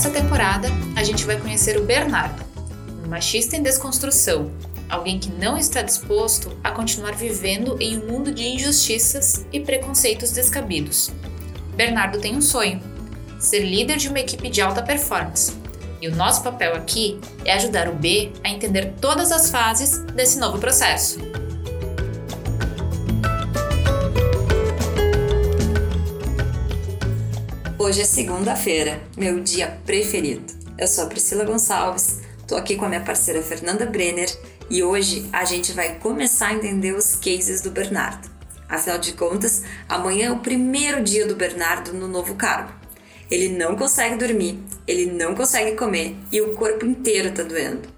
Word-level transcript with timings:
nessa 0.00 0.18
temporada 0.18 0.68
a 0.96 1.04
gente 1.04 1.26
vai 1.26 1.38
conhecer 1.38 1.76
o 1.76 1.84
Bernardo, 1.84 2.42
um 3.04 3.08
machista 3.10 3.54
em 3.54 3.62
desconstrução, 3.62 4.50
alguém 4.88 5.18
que 5.18 5.30
não 5.30 5.58
está 5.58 5.82
disposto 5.82 6.56
a 6.64 6.70
continuar 6.70 7.14
vivendo 7.14 7.76
em 7.78 7.98
um 7.98 8.06
mundo 8.06 8.32
de 8.32 8.48
injustiças 8.48 9.44
e 9.52 9.60
preconceitos 9.60 10.30
descabidos. 10.30 11.10
Bernardo 11.76 12.18
tem 12.18 12.34
um 12.34 12.40
sonho: 12.40 12.80
ser 13.38 13.60
líder 13.60 13.98
de 13.98 14.08
uma 14.08 14.20
equipe 14.20 14.48
de 14.48 14.62
alta 14.62 14.82
performance. 14.82 15.52
E 16.00 16.08
o 16.08 16.16
nosso 16.16 16.42
papel 16.42 16.74
aqui 16.74 17.20
é 17.44 17.52
ajudar 17.52 17.86
o 17.86 17.94
B 17.94 18.32
a 18.42 18.48
entender 18.48 18.94
todas 19.02 19.30
as 19.30 19.50
fases 19.50 19.98
desse 20.14 20.38
novo 20.38 20.58
processo. 20.58 21.18
Hoje 27.90 28.02
é 28.02 28.04
segunda-feira, 28.04 29.02
meu 29.16 29.40
dia 29.40 29.80
preferido. 29.84 30.54
Eu 30.78 30.86
sou 30.86 31.02
a 31.02 31.06
Priscila 31.08 31.44
Gonçalves, 31.44 32.20
tô 32.46 32.54
aqui 32.54 32.76
com 32.76 32.84
a 32.84 32.88
minha 32.88 33.00
parceira 33.00 33.42
Fernanda 33.42 33.84
Brenner 33.84 34.30
e 34.70 34.80
hoje 34.80 35.28
a 35.32 35.44
gente 35.44 35.72
vai 35.72 35.96
começar 35.96 36.50
a 36.50 36.52
entender 36.52 36.94
os 36.94 37.16
cases 37.16 37.60
do 37.60 37.72
Bernardo. 37.72 38.30
Afinal 38.68 38.96
de 38.96 39.12
contas, 39.14 39.64
amanhã 39.88 40.28
é 40.28 40.30
o 40.30 40.38
primeiro 40.38 41.02
dia 41.02 41.26
do 41.26 41.34
Bernardo 41.34 41.92
no 41.92 42.06
novo 42.06 42.36
cargo. 42.36 42.72
Ele 43.28 43.48
não 43.48 43.74
consegue 43.74 44.14
dormir, 44.14 44.62
ele 44.86 45.06
não 45.06 45.34
consegue 45.34 45.76
comer 45.76 46.16
e 46.30 46.40
o 46.40 46.54
corpo 46.54 46.86
inteiro 46.86 47.32
tá 47.32 47.42
doendo. 47.42 47.88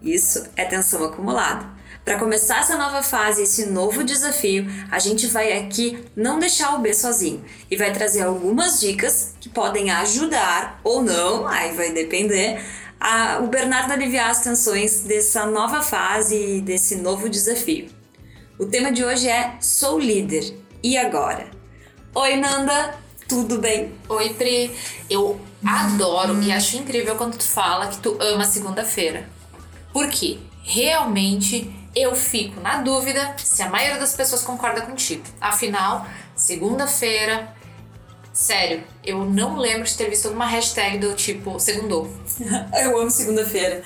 Isso 0.00 0.42
é 0.56 0.64
tensão 0.64 1.04
acumulada. 1.04 1.68
Para 2.04 2.18
começar 2.18 2.60
essa 2.60 2.76
nova 2.76 3.02
fase, 3.02 3.44
esse 3.44 3.64
novo 3.64 4.04
desafio, 4.04 4.66
a 4.90 4.98
gente 4.98 5.26
vai 5.26 5.56
aqui 5.56 6.04
não 6.14 6.38
deixar 6.38 6.74
o 6.74 6.80
B 6.80 6.92
sozinho 6.92 7.42
e 7.70 7.78
vai 7.78 7.94
trazer 7.94 8.20
algumas 8.20 8.78
dicas 8.78 9.34
que 9.40 9.48
podem 9.48 9.90
ajudar 9.90 10.80
ou 10.84 11.02
não, 11.02 11.48
aí 11.48 11.74
vai 11.74 11.92
depender, 11.92 12.62
a, 13.00 13.38
o 13.38 13.46
Bernardo 13.46 13.90
aliviar 13.90 14.28
as 14.28 14.42
tensões 14.42 15.00
dessa 15.00 15.46
nova 15.46 15.80
fase 15.80 16.58
e 16.58 16.60
desse 16.60 16.96
novo 16.96 17.26
desafio. 17.26 17.88
O 18.58 18.66
tema 18.66 18.92
de 18.92 19.02
hoje 19.02 19.26
é 19.26 19.56
Sou 19.58 19.98
líder. 19.98 20.54
E 20.82 20.98
agora? 20.98 21.46
Oi, 22.14 22.36
Nanda! 22.36 22.98
Tudo 23.26 23.58
bem? 23.58 23.94
Oi, 24.10 24.34
Pri. 24.34 24.70
Eu 25.08 25.40
adoro 25.64 26.38
e 26.42 26.52
acho 26.52 26.76
incrível 26.76 27.16
quando 27.16 27.38
tu 27.38 27.44
fala 27.44 27.86
que 27.86 27.96
tu 27.96 28.18
ama 28.20 28.44
segunda-feira. 28.44 29.26
Por 29.90 30.06
quê? 30.08 30.38
Realmente 30.62 31.83
eu 31.94 32.14
fico 32.14 32.60
na 32.60 32.82
dúvida 32.82 33.34
se 33.38 33.62
a 33.62 33.68
maioria 33.68 33.98
das 33.98 34.14
pessoas 34.14 34.42
concorda 34.42 34.82
contigo. 34.82 35.24
Afinal, 35.40 36.06
segunda-feira, 36.34 37.54
sério, 38.32 38.82
eu 39.04 39.24
não 39.24 39.56
lembro 39.56 39.84
de 39.84 39.96
ter 39.96 40.10
visto 40.10 40.28
uma 40.28 40.46
hashtag 40.46 40.98
do 40.98 41.14
tipo 41.14 41.58
segundou. 41.60 42.12
eu 42.82 42.98
amo 43.00 43.10
segunda-feira. 43.10 43.82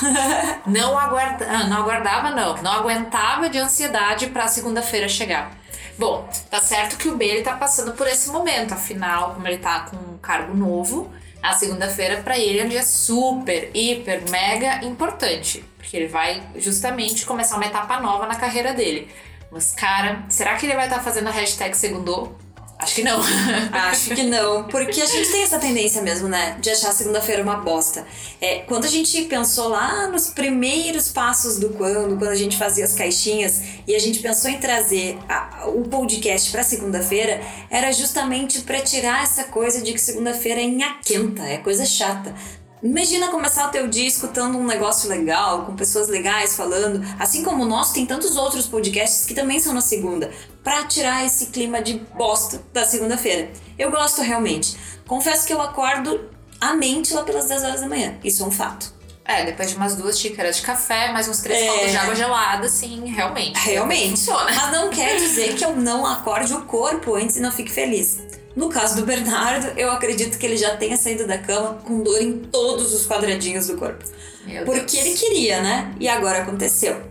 não, 0.66 0.98
aguarda, 0.98 1.46
ah, 1.48 1.64
não 1.64 1.78
aguardava, 1.78 2.30
não. 2.30 2.62
Não 2.62 2.72
aguentava 2.72 3.48
de 3.50 3.58
ansiedade 3.58 4.28
para 4.28 4.48
segunda-feira 4.48 5.08
chegar. 5.08 5.52
Bom, 5.98 6.28
tá 6.50 6.58
certo 6.58 6.96
que 6.96 7.08
o 7.08 7.16
B 7.16 7.26
ele 7.26 7.42
tá 7.42 7.54
passando 7.54 7.92
por 7.92 8.06
esse 8.06 8.30
momento, 8.30 8.72
afinal, 8.72 9.34
como 9.34 9.46
ele 9.46 9.58
tá 9.58 9.80
com 9.80 9.96
um 9.96 10.18
cargo 10.18 10.56
novo, 10.56 11.12
a 11.42 11.52
segunda-feira 11.54 12.22
para 12.22 12.38
ele 12.38 12.60
é 12.60 12.64
um 12.64 12.68
dia 12.68 12.84
super, 12.84 13.70
hiper, 13.74 14.30
mega 14.30 14.84
importante, 14.84 15.64
porque 15.76 15.96
ele 15.96 16.06
vai 16.06 16.42
justamente 16.56 17.26
começar 17.26 17.56
uma 17.56 17.66
etapa 17.66 17.98
nova 17.98 18.26
na 18.26 18.36
carreira 18.36 18.72
dele. 18.72 19.10
Mas, 19.50 19.72
cara, 19.72 20.24
será 20.28 20.56
que 20.56 20.64
ele 20.64 20.74
vai 20.74 20.84
estar 20.84 20.98
tá 20.98 21.02
fazendo 21.02 21.28
a 21.28 21.32
hashtag 21.32 21.76
segundou? 21.76 22.38
Acho 22.82 22.96
que 22.96 23.02
não. 23.04 23.20
Acho 23.72 24.14
que 24.14 24.22
não. 24.24 24.64
Porque 24.64 25.00
a 25.00 25.06
gente 25.06 25.30
tem 25.30 25.42
essa 25.42 25.58
tendência 25.58 26.02
mesmo, 26.02 26.28
né? 26.28 26.56
De 26.60 26.68
achar 26.70 26.92
segunda-feira 26.92 27.42
uma 27.42 27.56
bosta. 27.56 28.04
É, 28.40 28.60
quando 28.60 28.84
a 28.84 28.88
gente 28.88 29.22
pensou 29.22 29.68
lá 29.68 30.08
nos 30.08 30.30
primeiros 30.30 31.08
passos 31.08 31.58
do 31.58 31.70
quando, 31.70 32.18
quando 32.18 32.30
a 32.30 32.34
gente 32.34 32.56
fazia 32.56 32.84
as 32.84 32.94
caixinhas 32.94 33.62
e 33.86 33.94
a 33.94 33.98
gente 33.98 34.18
pensou 34.18 34.50
em 34.50 34.58
trazer 34.58 35.16
a, 35.28 35.68
o 35.68 35.82
podcast 35.82 36.50
para 36.50 36.62
segunda-feira, 36.64 37.40
era 37.70 37.92
justamente 37.92 38.60
para 38.62 38.80
tirar 38.80 39.22
essa 39.22 39.44
coisa 39.44 39.80
de 39.80 39.92
que 39.92 40.00
segunda-feira 40.00 40.60
é 40.60 40.64
inhaquenta, 40.64 41.42
é 41.42 41.58
coisa 41.58 41.86
chata. 41.86 42.34
Imagina 42.82 43.28
começar 43.28 43.68
o 43.68 43.70
teu 43.70 43.86
dia 43.86 44.08
escutando 44.08 44.58
um 44.58 44.66
negócio 44.66 45.08
legal, 45.08 45.66
com 45.66 45.76
pessoas 45.76 46.08
legais 46.08 46.56
falando, 46.56 47.00
assim 47.16 47.44
como 47.44 47.62
o 47.62 47.66
nosso, 47.66 47.94
tem 47.94 48.04
tantos 48.04 48.36
outros 48.36 48.66
podcasts 48.66 49.24
que 49.24 49.34
também 49.34 49.60
são 49.60 49.72
na 49.72 49.80
segunda, 49.80 50.32
para 50.64 50.84
tirar 50.86 51.24
esse 51.24 51.46
clima 51.46 51.80
de 51.80 51.94
bosta 52.16 52.60
da 52.72 52.84
segunda-feira. 52.84 53.50
Eu 53.78 53.92
gosto 53.92 54.20
realmente. 54.20 54.76
Confesso 55.06 55.46
que 55.46 55.52
eu 55.52 55.62
acordo 55.62 56.28
a 56.60 56.74
mente 56.74 57.14
lá 57.14 57.22
pelas 57.22 57.46
10 57.46 57.62
horas 57.62 57.80
da 57.82 57.88
manhã, 57.88 58.16
isso 58.24 58.42
é 58.42 58.46
um 58.46 58.50
fato. 58.50 58.92
É, 59.24 59.44
depois 59.44 59.70
de 59.70 59.76
umas 59.76 59.94
duas 59.94 60.18
xícaras 60.18 60.56
de 60.56 60.62
café, 60.62 61.12
mais 61.12 61.28
uns 61.28 61.38
três 61.38 61.62
é... 61.62 61.66
copos 61.68 61.90
de 61.92 61.96
água 61.96 62.16
gelada, 62.16 62.68
sim, 62.68 63.06
realmente. 63.06 63.60
Realmente. 63.60 64.10
Funciona. 64.10 64.50
Mas 64.52 64.72
não 64.72 64.90
quer 64.90 65.16
dizer 65.18 65.54
que 65.54 65.64
eu 65.64 65.76
não 65.76 66.04
acorde 66.04 66.52
o 66.52 66.62
corpo 66.62 67.14
antes 67.14 67.36
e 67.36 67.40
não 67.40 67.52
fique 67.52 67.70
feliz. 67.70 68.41
No 68.54 68.68
caso 68.68 68.96
do 68.96 69.06
Bernardo, 69.06 69.78
eu 69.78 69.90
acredito 69.90 70.38
que 70.38 70.44
ele 70.44 70.56
já 70.56 70.76
tenha 70.76 70.96
saído 70.96 71.26
da 71.26 71.38
cama 71.38 71.74
com 71.84 72.02
dor 72.02 72.20
em 72.20 72.38
todos 72.38 72.92
os 72.92 73.06
quadradinhos 73.06 73.66
do 73.66 73.78
corpo. 73.78 74.04
Meu 74.44 74.64
Porque 74.64 74.96
Deus. 74.96 75.06
ele 75.06 75.16
queria, 75.16 75.62
né? 75.62 75.94
E 75.98 76.08
agora 76.08 76.42
aconteceu. 76.42 77.02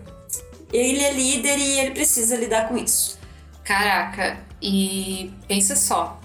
Ele 0.71 1.01
é 1.03 1.11
líder 1.11 1.57
e 1.57 1.79
ele 1.79 1.91
precisa 1.91 2.35
lidar 2.35 2.67
com 2.67 2.77
isso. 2.77 3.19
Caraca, 3.63 4.37
e 4.61 5.33
pensa 5.47 5.75
só: 5.75 6.19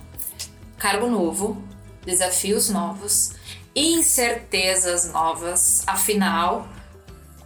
cargo 0.78 1.08
novo, 1.08 1.62
desafios 2.04 2.68
novos, 2.68 3.32
incertezas 3.74 5.10
novas. 5.12 5.82
Afinal, 5.86 6.68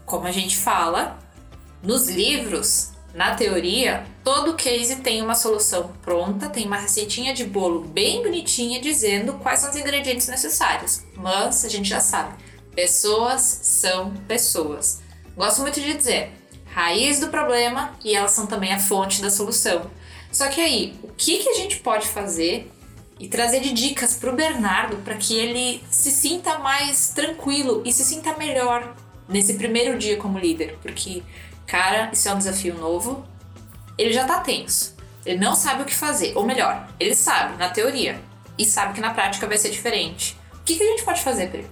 como 0.04 0.26
a 0.26 0.32
gente 0.32 0.56
fala, 0.56 1.18
nos 1.82 2.08
livros 2.08 2.90
na 3.14 3.34
teoria, 3.34 4.04
todo 4.32 4.54
case 4.54 4.94
tem 4.94 5.20
uma 5.20 5.34
solução 5.34 5.90
pronta, 6.02 6.48
tem 6.48 6.64
uma 6.64 6.76
receitinha 6.76 7.34
de 7.34 7.42
bolo 7.44 7.80
bem 7.80 8.22
bonitinha 8.22 8.80
dizendo 8.80 9.32
quais 9.32 9.58
são 9.58 9.70
os 9.70 9.76
ingredientes 9.76 10.28
necessários. 10.28 11.02
Mas 11.16 11.64
a 11.64 11.68
gente 11.68 11.88
já 11.88 11.98
sabe, 11.98 12.36
pessoas 12.72 13.40
são 13.40 14.14
pessoas. 14.28 15.02
Gosto 15.36 15.62
muito 15.62 15.80
de 15.80 15.94
dizer, 15.94 16.30
raiz 16.66 17.18
do 17.18 17.26
problema 17.26 17.98
e 18.04 18.14
elas 18.14 18.30
são 18.30 18.46
também 18.46 18.72
a 18.72 18.78
fonte 18.78 19.20
da 19.20 19.30
solução. 19.30 19.90
Só 20.30 20.46
que 20.46 20.60
aí, 20.60 20.94
o 21.02 21.08
que, 21.08 21.38
que 21.38 21.48
a 21.48 21.54
gente 21.54 21.80
pode 21.80 22.06
fazer 22.06 22.70
e 23.18 23.26
trazer 23.26 23.58
de 23.58 23.72
dicas 23.72 24.14
para 24.14 24.32
o 24.32 24.36
Bernardo 24.36 24.98
para 24.98 25.16
que 25.16 25.36
ele 25.36 25.82
se 25.90 26.12
sinta 26.12 26.56
mais 26.60 27.08
tranquilo 27.08 27.82
e 27.84 27.92
se 27.92 28.04
sinta 28.04 28.36
melhor 28.36 28.94
nesse 29.28 29.54
primeiro 29.54 29.98
dia 29.98 30.16
como 30.18 30.38
líder? 30.38 30.78
Porque 30.80 31.20
Cara, 31.70 32.10
isso 32.12 32.28
é 32.28 32.34
um 32.34 32.38
desafio 32.38 32.74
novo. 32.74 33.24
Ele 33.96 34.12
já 34.12 34.24
tá 34.24 34.40
tenso. 34.40 34.94
Ele 35.24 35.38
não 35.38 35.54
sabe 35.54 35.82
o 35.82 35.86
que 35.86 35.94
fazer. 35.94 36.32
Ou 36.36 36.46
melhor, 36.46 36.88
ele 36.98 37.14
sabe, 37.14 37.56
na 37.58 37.68
teoria. 37.68 38.20
E 38.58 38.64
sabe 38.64 38.94
que 38.94 39.00
na 39.00 39.12
prática 39.12 39.46
vai 39.46 39.58
ser 39.58 39.70
diferente. 39.70 40.36
O 40.54 40.64
que, 40.64 40.76
que 40.76 40.82
a 40.82 40.86
gente 40.86 41.02
pode 41.02 41.22
fazer, 41.22 41.48
Pri? 41.48 41.66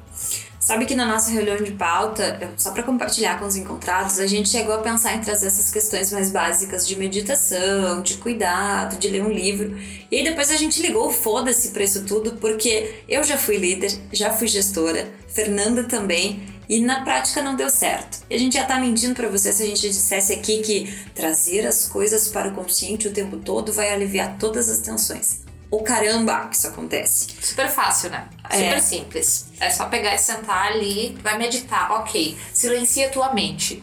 Sabe 0.68 0.84
que 0.84 0.94
na 0.94 1.06
nossa 1.06 1.30
reunião 1.30 1.56
de 1.56 1.70
pauta, 1.70 2.52
só 2.58 2.72
para 2.72 2.82
compartilhar 2.82 3.38
com 3.38 3.46
os 3.46 3.56
encontrados, 3.56 4.18
a 4.18 4.26
gente 4.26 4.50
chegou 4.50 4.74
a 4.74 4.78
pensar 4.78 5.14
em 5.14 5.20
trazer 5.20 5.46
essas 5.46 5.70
questões 5.70 6.12
mais 6.12 6.30
básicas 6.30 6.86
de 6.86 6.94
meditação, 6.94 8.02
de 8.02 8.18
cuidado, 8.18 8.98
de 8.98 9.08
ler 9.08 9.22
um 9.22 9.30
livro. 9.30 9.78
E 10.10 10.16
aí 10.16 10.24
depois 10.24 10.50
a 10.50 10.56
gente 10.56 10.82
ligou 10.82 11.10
foda-se 11.10 11.70
para 11.70 11.84
isso 11.84 12.04
tudo, 12.04 12.32
porque 12.32 13.02
eu 13.08 13.24
já 13.24 13.38
fui 13.38 13.56
líder, 13.56 13.98
já 14.12 14.30
fui 14.30 14.46
gestora, 14.46 15.08
Fernanda 15.28 15.84
também, 15.84 16.42
e 16.68 16.80
na 16.80 17.02
prática 17.02 17.42
não 17.42 17.56
deu 17.56 17.70
certo. 17.70 18.24
E 18.28 18.34
a 18.34 18.38
gente 18.38 18.54
já 18.54 18.64
tá 18.64 18.78
mentindo 18.78 19.14
para 19.14 19.28
você 19.28 19.52
se 19.52 19.62
a 19.62 19.66
gente 19.66 19.80
dissesse 19.80 20.32
aqui 20.32 20.60
que 20.60 20.92
trazer 21.14 21.66
as 21.66 21.88
coisas 21.88 22.28
para 22.28 22.48
o 22.48 22.54
consciente 22.54 23.08
o 23.08 23.12
tempo 23.12 23.38
todo 23.38 23.72
vai 23.72 23.92
aliviar 23.92 24.36
todas 24.38 24.68
as 24.68 24.80
tensões. 24.80 25.40
O 25.70 25.82
caramba 25.82 26.46
que 26.48 26.56
isso 26.56 26.66
acontece. 26.66 27.28
Super 27.40 27.68
fácil, 27.68 28.10
né? 28.10 28.28
Super 28.50 28.76
é. 28.76 28.80
simples. 28.80 29.46
É 29.60 29.70
só 29.70 29.86
pegar 29.86 30.14
e 30.14 30.18
sentar 30.18 30.72
ali, 30.72 31.18
vai 31.22 31.36
meditar. 31.38 31.90
Ok, 31.92 32.36
silencia 32.52 33.10
tua 33.10 33.34
mente. 33.34 33.82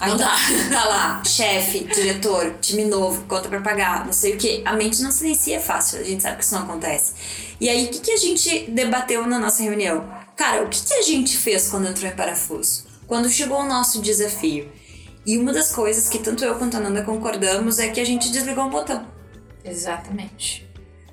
Aí 0.00 0.16
tá, 0.16 0.36
tá 0.70 0.84
lá, 0.84 1.22
chefe, 1.24 1.80
diretor, 1.80 2.56
time 2.60 2.84
novo, 2.84 3.24
conta 3.24 3.48
pra 3.48 3.60
pagar, 3.60 4.04
não 4.04 4.12
sei 4.12 4.34
o 4.34 4.38
que. 4.38 4.62
A 4.64 4.74
mente 4.74 5.02
não 5.02 5.10
silencia 5.10 5.56
é 5.56 5.60
fácil, 5.60 6.00
a 6.00 6.04
gente 6.04 6.22
sabe 6.22 6.36
que 6.36 6.44
isso 6.44 6.54
não 6.54 6.62
acontece. 6.62 7.14
E 7.60 7.68
aí, 7.68 7.86
o 7.86 7.88
que, 7.88 7.98
que 7.98 8.12
a 8.12 8.16
gente 8.16 8.70
debateu 8.70 9.26
na 9.26 9.38
nossa 9.38 9.62
reunião? 9.62 10.08
Cara, 10.38 10.62
o 10.62 10.68
que, 10.68 10.94
a 10.94 11.02
gente 11.02 11.36
fez 11.36 11.68
quando 11.68 11.88
entrou 11.88 12.08
em 12.08 12.14
parafuso? 12.14 12.84
Quando 13.08 13.28
chegou 13.28 13.58
o 13.58 13.66
nosso 13.66 14.00
desafio? 14.00 14.70
E 15.26 15.36
uma 15.36 15.52
das 15.52 15.72
coisas 15.72 16.08
que 16.08 16.20
tanto 16.20 16.44
eu 16.44 16.54
quanto 16.54 16.76
a 16.76 16.80
Nanda 16.80 17.02
concordamos 17.02 17.80
é 17.80 17.88
que 17.88 17.98
a 18.00 18.04
gente 18.04 18.30
desligou 18.30 18.64
um 18.64 18.70
botão. 18.70 19.04
Exatamente. 19.64 20.64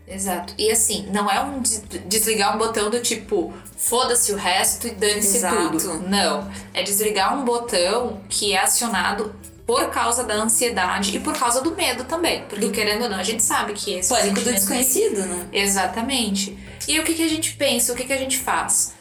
Exato. 0.08 0.54
E 0.60 0.70
assim, 0.70 1.10
não 1.12 1.30
é 1.30 1.42
um 1.42 1.60
desligar 2.08 2.56
um 2.56 2.60
botão 2.60 2.92
do 2.92 3.00
tipo, 3.00 3.52
foda-se 3.76 4.32
o 4.32 4.36
resto 4.36 4.88
e 4.88 4.92
dane-se 4.92 5.42
tudo. 5.42 6.08
Não. 6.08 6.48
É 6.72 6.84
desligar 6.84 7.36
um 7.36 7.44
botão 7.44 8.22
que 8.30 8.54
é 8.54 8.60
acionado 8.60 9.34
por 9.66 9.90
causa 9.90 10.24
da 10.24 10.36
ansiedade 10.36 11.18
e 11.18 11.20
por 11.20 11.36
causa 11.36 11.62
do 11.62 11.76
medo 11.76 12.04
também. 12.04 12.44
Porque, 12.44 12.70
querendo 12.70 13.06
ou 13.06 13.10
não, 13.10 13.18
a 13.18 13.24
gente 13.24 13.42
sabe 13.42 13.74
que 13.74 13.96
esse. 13.96 14.14
Pânico 14.14 14.42
do 14.42 14.54
desconhecido, 14.54 15.26
né? 15.26 15.48
Exatamente. 15.52 16.56
E 16.88 17.00
o 17.00 17.04
que, 17.04 17.16
que 17.16 17.24
a 17.24 17.28
gente 17.28 17.56
pensa, 17.56 17.92
o 17.92 17.96
que, 17.96 18.04
que 18.04 18.14
a 18.14 18.18
gente 18.18 18.38
faz? 18.38 18.94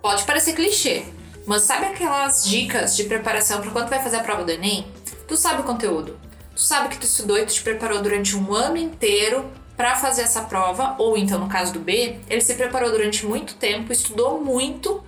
Pode 0.00 0.22
parecer 0.24 0.54
clichê, 0.54 1.04
mas 1.44 1.62
sabe 1.62 1.86
aquelas 1.86 2.44
dicas 2.44 2.96
de 2.96 3.04
preparação 3.04 3.60
para 3.60 3.70
quando 3.70 3.88
vai 3.88 4.00
fazer 4.00 4.16
a 4.16 4.22
prova 4.22 4.44
do 4.44 4.50
Enem? 4.52 4.86
Tu 5.26 5.36
sabe 5.36 5.60
o 5.60 5.64
conteúdo. 5.64 6.18
Tu 6.54 6.60
sabe 6.60 6.88
que 6.88 6.98
tu 6.98 7.04
estudou 7.04 7.36
e 7.36 7.44
tu 7.44 7.52
te 7.52 7.62
preparou 7.62 8.00
durante 8.00 8.36
um 8.36 8.54
ano 8.54 8.76
inteiro 8.76 9.50
para 9.76 9.96
fazer 9.96 10.22
essa 10.22 10.42
prova, 10.42 10.94
ou 10.98 11.16
então 11.16 11.38
no 11.38 11.48
caso 11.48 11.72
do 11.72 11.80
B, 11.80 12.18
ele 12.28 12.40
se 12.40 12.54
preparou 12.54 12.90
durante 12.90 13.26
muito 13.26 13.54
tempo, 13.54 13.92
estudou 13.92 14.40
muito 14.40 15.02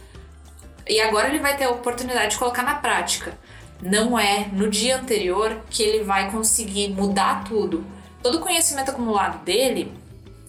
e 0.88 1.00
agora 1.00 1.28
ele 1.28 1.38
vai 1.38 1.56
ter 1.56 1.64
a 1.64 1.70
oportunidade 1.70 2.32
de 2.32 2.38
colocar 2.38 2.64
na 2.64 2.74
prática. 2.74 3.38
Não 3.80 4.18
é 4.18 4.48
no 4.52 4.68
dia 4.68 4.96
anterior 4.98 5.60
que 5.70 5.82
ele 5.82 6.04
vai 6.04 6.30
conseguir 6.30 6.88
mudar 6.88 7.44
tudo. 7.44 7.84
Todo 8.22 8.38
o 8.38 8.40
conhecimento 8.40 8.90
acumulado 8.90 9.44
dele 9.44 9.92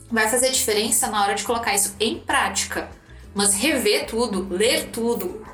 vai 0.10 0.28
fazer 0.28 0.50
diferença 0.50 1.08
na 1.08 1.24
hora 1.24 1.36
de 1.36 1.44
colocar 1.44 1.74
isso 1.74 1.96
em 2.00 2.20
prática. 2.20 2.90
Mas 3.34 3.54
rever 3.54 4.06
tudo, 4.08 4.48
ler 4.50 4.90
tudo, 4.92 5.46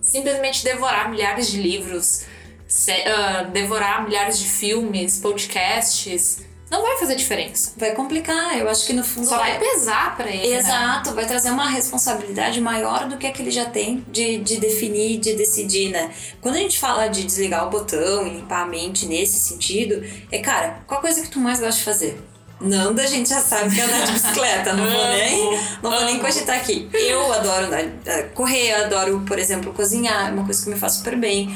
simplesmente 0.00 0.64
devorar 0.64 1.10
milhares 1.10 1.50
de 1.50 1.60
livros, 1.60 2.24
se- 2.66 2.90
ah, 3.06 3.42
devorar 3.52 4.04
milhares 4.04 4.38
de 4.38 4.48
filmes, 4.48 5.18
podcasts, 5.18 6.42
não 6.70 6.82
vai 6.82 6.96
fazer 6.98 7.16
diferença. 7.16 7.72
Vai 7.76 7.92
complicar, 7.96 8.56
eu 8.56 8.68
acho 8.68 8.86
que 8.86 8.92
no 8.92 9.02
fundo 9.02 9.26
Só 9.26 9.38
vai 9.38 9.58
pesar 9.58 10.16
pra 10.16 10.28
ele. 10.30 10.48
né? 10.52 10.58
Exato, 10.60 11.12
vai 11.14 11.26
trazer 11.26 11.50
uma 11.50 11.68
responsabilidade 11.68 12.60
maior 12.60 13.08
do 13.08 13.16
que 13.16 13.26
a 13.26 13.32
que 13.32 13.42
ele 13.42 13.50
já 13.50 13.64
tem 13.66 14.04
de, 14.08 14.38
de 14.38 14.56
definir, 14.58 15.18
de 15.18 15.34
decidir, 15.34 15.90
né? 15.90 16.12
Quando 16.40 16.54
a 16.54 16.58
gente 16.58 16.78
fala 16.78 17.08
de 17.08 17.24
desligar 17.24 17.66
o 17.66 17.70
botão 17.70 18.24
e 18.26 18.30
limpar 18.36 18.62
a 18.62 18.66
mente 18.66 19.06
nesse 19.06 19.40
sentido, 19.40 20.04
é 20.30 20.38
cara, 20.38 20.82
qual 20.86 21.00
coisa 21.00 21.20
que 21.20 21.28
tu 21.28 21.40
mais 21.40 21.58
gosta 21.58 21.76
de 21.78 21.84
fazer? 21.84 22.20
Nanda, 22.60 23.02
a 23.02 23.06
gente 23.06 23.30
já 23.30 23.40
sabe 23.40 23.74
que 23.74 23.80
é 23.80 23.84
andar 23.84 24.04
de 24.04 24.12
bicicleta, 24.12 24.72
não 24.74 24.84
vou 24.84 25.08
nem, 25.08 25.60
não 25.82 25.90
vou 25.90 26.04
nem 26.04 26.18
cogitar 26.18 26.56
aqui. 26.56 26.88
Eu 26.92 27.32
adoro 27.32 27.66
andar, 27.66 27.80
eh, 27.80 28.22
correr, 28.34 28.72
adoro, 28.74 29.22
por 29.26 29.38
exemplo, 29.38 29.72
cozinhar, 29.72 30.28
é 30.28 30.32
uma 30.32 30.44
coisa 30.44 30.62
que 30.62 30.68
me 30.68 30.76
faz 30.76 30.94
super 30.94 31.16
bem. 31.16 31.54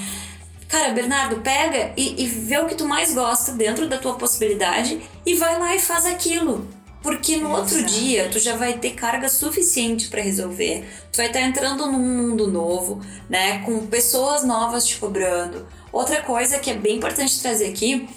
Cara, 0.67 0.93
Bernardo, 0.93 1.37
pega 1.37 1.93
e, 1.97 2.25
e 2.25 2.27
vê 2.27 2.59
o 2.59 2.67
que 2.67 2.75
tu 2.75 2.89
mais 2.89 3.15
gosta 3.15 3.53
dentro 3.53 3.87
da 3.87 3.99
tua 3.99 4.15
possibilidade 4.15 5.01
e 5.25 5.35
vai 5.35 5.59
lá 5.59 5.75
e 5.77 5.79
faz 5.79 6.07
aquilo. 6.07 6.67
Porque 7.03 7.37
no 7.37 7.51
outro 7.51 7.77
Exato. 7.77 7.93
dia 7.93 8.29
tu 8.33 8.39
já 8.39 8.57
vai 8.57 8.73
ter 8.73 8.93
carga 8.93 9.29
suficiente 9.29 10.09
pra 10.09 10.23
resolver. 10.23 10.89
Tu 11.13 11.19
vai 11.19 11.27
estar 11.27 11.43
entrando 11.43 11.87
num 11.87 11.99
mundo 11.99 12.51
novo, 12.51 13.03
né? 13.29 13.59
Com 13.59 13.87
pessoas 13.87 14.43
novas 14.43 14.87
te 14.87 14.97
cobrando. 14.97 15.67
Outra 15.93 16.23
coisa 16.23 16.59
que 16.59 16.71
é 16.71 16.75
bem 16.75 16.97
importante 16.97 17.39
trazer 17.41 17.67
aqui, 17.67 18.09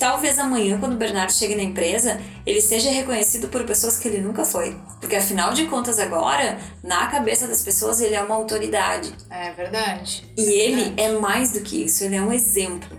talvez 0.00 0.38
amanhã, 0.38 0.80
quando 0.80 0.94
o 0.94 0.96
Bernardo 0.96 1.30
chegue 1.30 1.54
na 1.54 1.62
empresa, 1.62 2.18
ele 2.46 2.62
seja 2.62 2.90
reconhecido 2.90 3.48
por 3.48 3.62
pessoas 3.64 3.98
que 3.98 4.08
ele 4.08 4.18
nunca 4.18 4.46
foi. 4.46 4.74
Porque 4.98 5.14
afinal 5.14 5.52
de 5.52 5.66
contas, 5.66 5.98
agora, 5.98 6.58
na 6.82 7.06
cabeça 7.06 7.46
das 7.46 7.62
pessoas, 7.62 8.00
ele 8.00 8.14
é 8.14 8.22
uma 8.22 8.34
autoridade. 8.34 9.14
É 9.28 9.52
verdade. 9.52 10.24
E 10.36 10.42
ele 10.42 10.94
é 10.96 11.12
mais 11.12 11.52
do 11.52 11.60
que 11.60 11.84
isso, 11.84 12.02
ele 12.02 12.16
é 12.16 12.22
um 12.22 12.32
exemplo. 12.32 12.98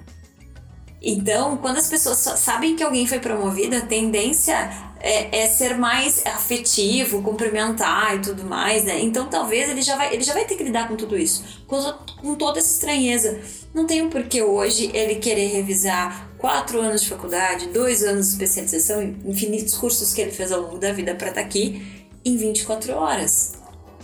Então, 1.01 1.57
quando 1.57 1.77
as 1.77 1.89
pessoas 1.89 2.19
sabem 2.19 2.75
que 2.75 2.83
alguém 2.83 3.07
foi 3.07 3.19
promovido, 3.19 3.75
a 3.75 3.81
tendência 3.81 4.69
é, 5.01 5.43
é 5.43 5.47
ser 5.47 5.77
mais 5.77 6.25
afetivo, 6.25 7.21
cumprimentar 7.21 8.15
e 8.15 8.19
tudo 8.19 8.43
mais, 8.43 8.83
né? 8.83 8.99
Então, 8.99 9.27
talvez 9.27 9.69
ele 9.69 9.81
já 9.81 9.95
vai, 9.95 10.13
ele 10.13 10.23
já 10.23 10.33
vai 10.33 10.45
ter 10.45 10.55
que 10.55 10.63
lidar 10.63 10.87
com 10.87 10.95
tudo 10.95 11.17
isso, 11.17 11.43
com, 11.67 11.81
com 12.21 12.35
toda 12.35 12.59
essa 12.59 12.71
estranheza. 12.71 13.41
Não 13.73 13.85
tem 13.85 14.01
um 14.01 14.09
porquê 14.09 14.43
hoje 14.43 14.91
ele 14.93 15.15
querer 15.15 15.47
revisar 15.47 16.29
quatro 16.37 16.79
anos 16.79 17.01
de 17.01 17.09
faculdade, 17.09 17.67
dois 17.67 18.03
anos 18.03 18.27
de 18.27 18.33
especialização, 18.33 19.01
infinitos 19.25 19.75
cursos 19.75 20.13
que 20.13 20.21
ele 20.21 20.31
fez 20.31 20.51
ao 20.51 20.61
longo 20.61 20.77
da 20.77 20.91
vida 20.91 21.15
para 21.15 21.29
estar 21.29 21.41
aqui 21.41 21.81
em 22.23 22.37
24 22.37 22.93
horas. 22.93 23.53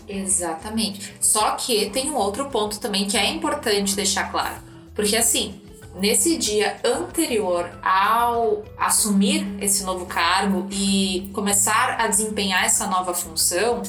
Exatamente. 0.08 1.14
Só 1.20 1.52
que 1.52 1.90
tem 1.90 2.10
um 2.10 2.16
outro 2.16 2.46
ponto 2.50 2.80
também 2.80 3.08
que 3.08 3.18
é 3.18 3.30
importante 3.30 3.96
deixar 3.96 4.32
claro. 4.32 4.56
Porque 4.96 5.16
assim, 5.16 5.62
nesse 6.00 6.38
dia 6.38 6.78
anterior 6.84 7.70
ao 7.82 8.64
assumir 8.78 9.46
esse 9.62 9.84
novo 9.84 10.06
cargo 10.06 10.68
e 10.72 11.30
começar 11.34 12.00
a 12.00 12.08
desempenhar 12.08 12.66
essa 12.66 12.88
nova 12.88 13.14
função, 13.14 13.82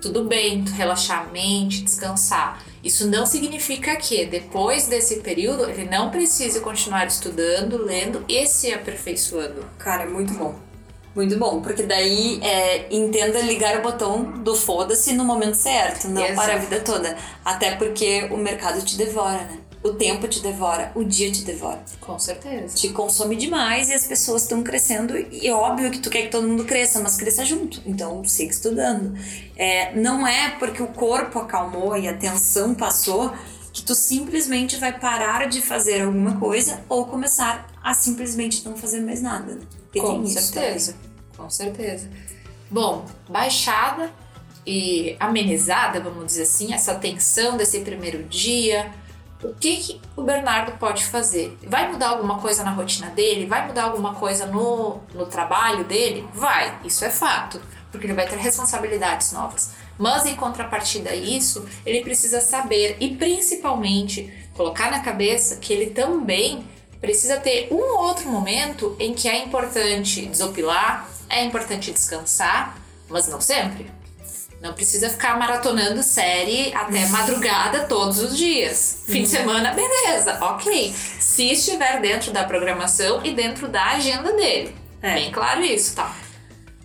tudo 0.00 0.24
bem, 0.24 0.64
tu 0.64 0.72
relaxar 0.72 1.26
a 1.26 1.32
mente, 1.32 1.82
descansar. 1.82 2.62
Isso 2.82 3.06
não 3.08 3.24
significa 3.24 3.96
que 3.96 4.26
depois 4.26 4.86
desse 4.86 5.20
período 5.20 5.64
ele 5.64 5.84
não 5.86 6.10
precise 6.10 6.60
continuar 6.60 7.06
estudando, 7.06 7.82
lendo 7.82 8.24
e 8.28 8.46
se 8.46 8.72
aperfeiçoando. 8.72 9.64
Cara, 9.78 10.02
é 10.02 10.06
muito 10.06 10.34
bom. 10.34 10.54
Muito 11.14 11.38
bom, 11.38 11.62
porque 11.62 11.84
daí 11.84 12.40
é, 12.42 12.92
entenda 12.94 13.40
ligar 13.40 13.78
o 13.78 13.82
botão 13.82 14.24
do 14.42 14.56
foda-se 14.56 15.12
no 15.12 15.24
momento 15.24 15.54
certo, 15.54 16.08
não 16.08 16.24
Exato. 16.24 16.46
para 16.46 16.54
a 16.54 16.58
vida 16.58 16.80
toda. 16.80 17.16
Até 17.44 17.76
porque 17.76 18.28
o 18.32 18.36
mercado 18.36 18.84
te 18.84 18.96
devora, 18.96 19.44
né? 19.44 19.58
O 19.84 19.92
tempo 19.92 20.26
te 20.26 20.40
devora, 20.40 20.90
o 20.94 21.04
dia 21.04 21.30
te 21.30 21.44
devora. 21.44 21.84
Com 22.00 22.18
certeza. 22.18 22.74
Te 22.74 22.88
consome 22.88 23.36
demais 23.36 23.90
e 23.90 23.94
as 23.94 24.06
pessoas 24.06 24.42
estão 24.42 24.62
crescendo. 24.62 25.14
E 25.30 25.46
é 25.46 25.52
óbvio 25.52 25.90
que 25.90 25.98
tu 25.98 26.08
quer 26.08 26.22
que 26.22 26.28
todo 26.30 26.48
mundo 26.48 26.64
cresça, 26.64 27.00
mas 27.00 27.16
cresça 27.16 27.44
junto. 27.44 27.82
Então 27.84 28.24
siga 28.24 28.50
estudando. 28.50 29.14
É, 29.54 29.94
não 29.94 30.26
é 30.26 30.56
porque 30.58 30.82
o 30.82 30.86
corpo 30.86 31.38
acalmou 31.38 31.94
e 31.98 32.08
a 32.08 32.16
tensão 32.16 32.74
passou 32.74 33.30
que 33.74 33.82
tu 33.82 33.94
simplesmente 33.94 34.78
vai 34.78 34.98
parar 34.98 35.48
de 35.48 35.60
fazer 35.60 36.00
alguma 36.00 36.38
coisa 36.38 36.82
ou 36.88 37.04
começar 37.04 37.66
a 37.82 37.92
simplesmente 37.92 38.64
não 38.64 38.74
fazer 38.74 39.00
mais 39.00 39.20
nada. 39.20 39.54
né? 39.54 39.60
Com 39.98 40.22
tem 40.22 40.24
isso 40.24 40.40
certeza, 40.52 40.96
com 41.36 41.50
certeza. 41.50 42.08
Bom, 42.70 43.04
baixada 43.28 44.10
e 44.66 45.14
amenizada, 45.20 46.00
vamos 46.00 46.24
dizer 46.24 46.44
assim, 46.44 46.72
essa 46.72 46.94
tensão 46.94 47.58
desse 47.58 47.80
primeiro 47.80 48.22
dia. 48.22 48.90
O 49.44 49.52
que, 49.52 49.76
que 49.76 50.00
o 50.16 50.22
Bernardo 50.22 50.72
pode 50.78 51.04
fazer? 51.04 51.54
Vai 51.66 51.92
mudar 51.92 52.08
alguma 52.08 52.38
coisa 52.38 52.64
na 52.64 52.70
rotina 52.70 53.10
dele? 53.10 53.44
Vai 53.44 53.66
mudar 53.66 53.84
alguma 53.84 54.14
coisa 54.14 54.46
no, 54.46 55.00
no 55.12 55.26
trabalho 55.26 55.84
dele? 55.84 56.26
Vai, 56.32 56.78
isso 56.82 57.04
é 57.04 57.10
fato, 57.10 57.60
porque 57.92 58.06
ele 58.06 58.14
vai 58.14 58.26
ter 58.26 58.36
responsabilidades 58.36 59.32
novas. 59.32 59.72
Mas 59.98 60.24
em 60.24 60.34
contrapartida 60.34 61.10
a 61.10 61.14
isso, 61.14 61.68
ele 61.84 62.00
precisa 62.00 62.40
saber 62.40 62.96
e 63.00 63.16
principalmente 63.16 64.32
colocar 64.54 64.90
na 64.90 65.00
cabeça 65.00 65.56
que 65.56 65.74
ele 65.74 65.90
também 65.90 66.66
precisa 66.98 67.36
ter 67.36 67.68
um 67.70 67.76
ou 67.76 67.98
outro 67.98 68.30
momento 68.30 68.96
em 68.98 69.12
que 69.12 69.28
é 69.28 69.44
importante 69.44 70.24
desopilar, 70.24 71.06
é 71.28 71.44
importante 71.44 71.92
descansar, 71.92 72.78
mas 73.10 73.28
não 73.28 73.42
sempre. 73.42 73.90
Não 74.64 74.72
precisa 74.72 75.10
ficar 75.10 75.38
maratonando 75.38 76.02
série 76.02 76.72
até 76.74 77.06
madrugada 77.08 77.80
todos 77.84 78.18
os 78.18 78.34
dias. 78.34 79.00
Fim 79.06 79.22
de 79.24 79.28
semana, 79.28 79.72
beleza, 79.74 80.38
ok. 80.40 80.90
Se 81.20 81.52
estiver 81.52 82.00
dentro 82.00 82.32
da 82.32 82.44
programação 82.44 83.20
e 83.22 83.34
dentro 83.34 83.68
da 83.68 83.88
agenda 83.90 84.32
dele. 84.32 84.74
É. 85.02 85.16
Bem 85.16 85.30
claro 85.30 85.62
isso, 85.62 85.94
tá? 85.94 86.16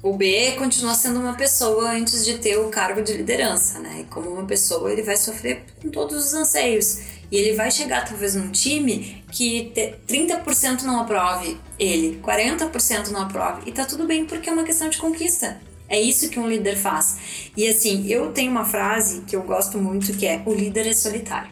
O 0.03 0.11
B 0.17 0.55
continua 0.57 0.93
sendo 0.93 1.21
uma 1.21 1.35
pessoa 1.35 1.91
antes 1.91 2.25
de 2.25 2.37
ter 2.37 2.57
o 2.57 2.67
cargo 2.67 3.01
de 3.01 3.13
liderança, 3.13 3.79
né? 3.79 4.01
E 4.01 4.03
como 4.05 4.29
uma 4.29 4.45
pessoa, 4.45 4.91
ele 4.91 5.01
vai 5.03 5.15
sofrer 5.15 5.63
com 5.81 5.89
todos 5.89 6.25
os 6.25 6.33
anseios. 6.33 6.99
E 7.31 7.37
ele 7.37 7.55
vai 7.55 7.71
chegar 7.71 8.03
talvez 8.05 8.35
num 8.35 8.49
time 8.51 9.23
que 9.31 9.71
te- 9.73 9.95
30% 10.05 10.81
não 10.81 10.99
aprove 10.99 11.57
ele, 11.77 12.19
40% 12.21 13.07
não 13.11 13.21
aprove. 13.21 13.61
E 13.67 13.71
tá 13.71 13.85
tudo 13.85 14.05
bem 14.05 14.25
porque 14.25 14.49
é 14.49 14.53
uma 14.53 14.63
questão 14.65 14.89
de 14.89 14.97
conquista. 14.97 15.61
É 15.89 15.99
isso 15.99 16.29
que 16.29 16.39
um 16.39 16.47
líder 16.47 16.77
faz. 16.77 17.17
E 17.57 17.67
assim, 17.67 18.07
eu 18.07 18.31
tenho 18.31 18.51
uma 18.51 18.63
frase 18.63 19.21
que 19.21 19.35
eu 19.35 19.41
gosto 19.41 19.77
muito 19.79 20.13
que 20.13 20.25
é: 20.25 20.41
o 20.45 20.53
líder 20.53 20.87
é 20.87 20.93
solitário. 20.93 21.49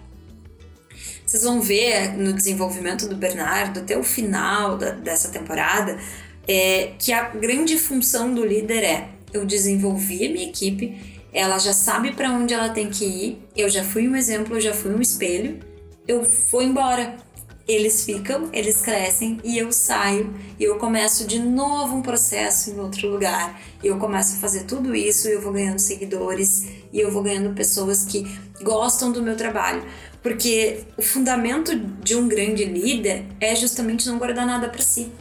Vocês 1.26 1.44
vão 1.44 1.60
ver 1.60 2.14
no 2.18 2.32
desenvolvimento 2.32 3.08
do 3.10 3.16
Bernardo 3.16 3.80
até 3.82 3.98
o 3.98 4.04
final 4.04 4.78
da- 4.78 4.92
dessa 4.92 5.30
temporada 5.30 5.98
é, 6.48 6.92
que 6.98 7.12
a 7.12 7.30
grande 7.30 7.78
função 7.78 8.34
do 8.34 8.46
líder 8.46 8.84
é: 8.84 9.10
eu 9.34 9.46
desenvolvi 9.46 10.26
a 10.26 10.30
minha 10.30 10.48
equipe, 10.48 11.20
ela 11.34 11.58
já 11.60 11.74
sabe 11.74 12.14
para 12.14 12.32
onde 12.32 12.54
ela 12.54 12.70
tem 12.70 12.90
que 12.90 13.04
ir, 13.04 13.42
eu 13.56 13.70
já 13.70 13.84
fui 13.84 14.08
um 14.08 14.16
exemplo, 14.16 14.56
eu 14.56 14.62
já 14.62 14.74
fui 14.74 14.94
um 14.94 15.02
espelho, 15.02 15.60
eu 16.08 16.24
vou 16.52 16.62
embora. 16.62 17.18
Eles 17.68 18.06
ficam, 18.06 18.50
eles 18.54 18.82
crescem 18.82 19.42
e 19.44 19.58
eu 19.58 19.74
saio 19.74 20.34
e 20.58 20.64
eu 20.64 20.78
começo 20.78 21.28
de 21.28 21.38
novo 21.38 21.98
um 21.98 22.02
processo 22.02 22.72
em 22.72 22.80
outro 22.80 23.10
lugar. 23.10 23.60
E 23.84 23.88
eu 23.88 23.98
começo 23.98 24.36
a 24.36 24.40
fazer 24.40 24.64
tudo 24.64 24.96
isso 24.96 25.28
e 25.28 25.34
eu 25.34 25.42
vou 25.42 25.52
ganhando 25.52 25.80
seguidores 25.80 26.66
e 26.94 27.00
eu 27.00 27.12
vou 27.12 27.22
ganhando 27.22 27.54
pessoas 27.54 28.06
que 28.06 28.26
gostam 28.64 29.12
do 29.12 29.22
meu 29.22 29.36
trabalho. 29.36 29.84
Porque 30.24 30.86
o 30.98 31.02
fundamento 31.02 31.78
de 31.78 32.16
um 32.16 32.28
grande 32.28 32.64
líder 32.64 33.26
é 33.40 33.54
justamente 33.54 34.08
não 34.08 34.18
guardar 34.18 34.46
nada 34.46 34.70
para 34.70 34.82
si. 34.82 35.12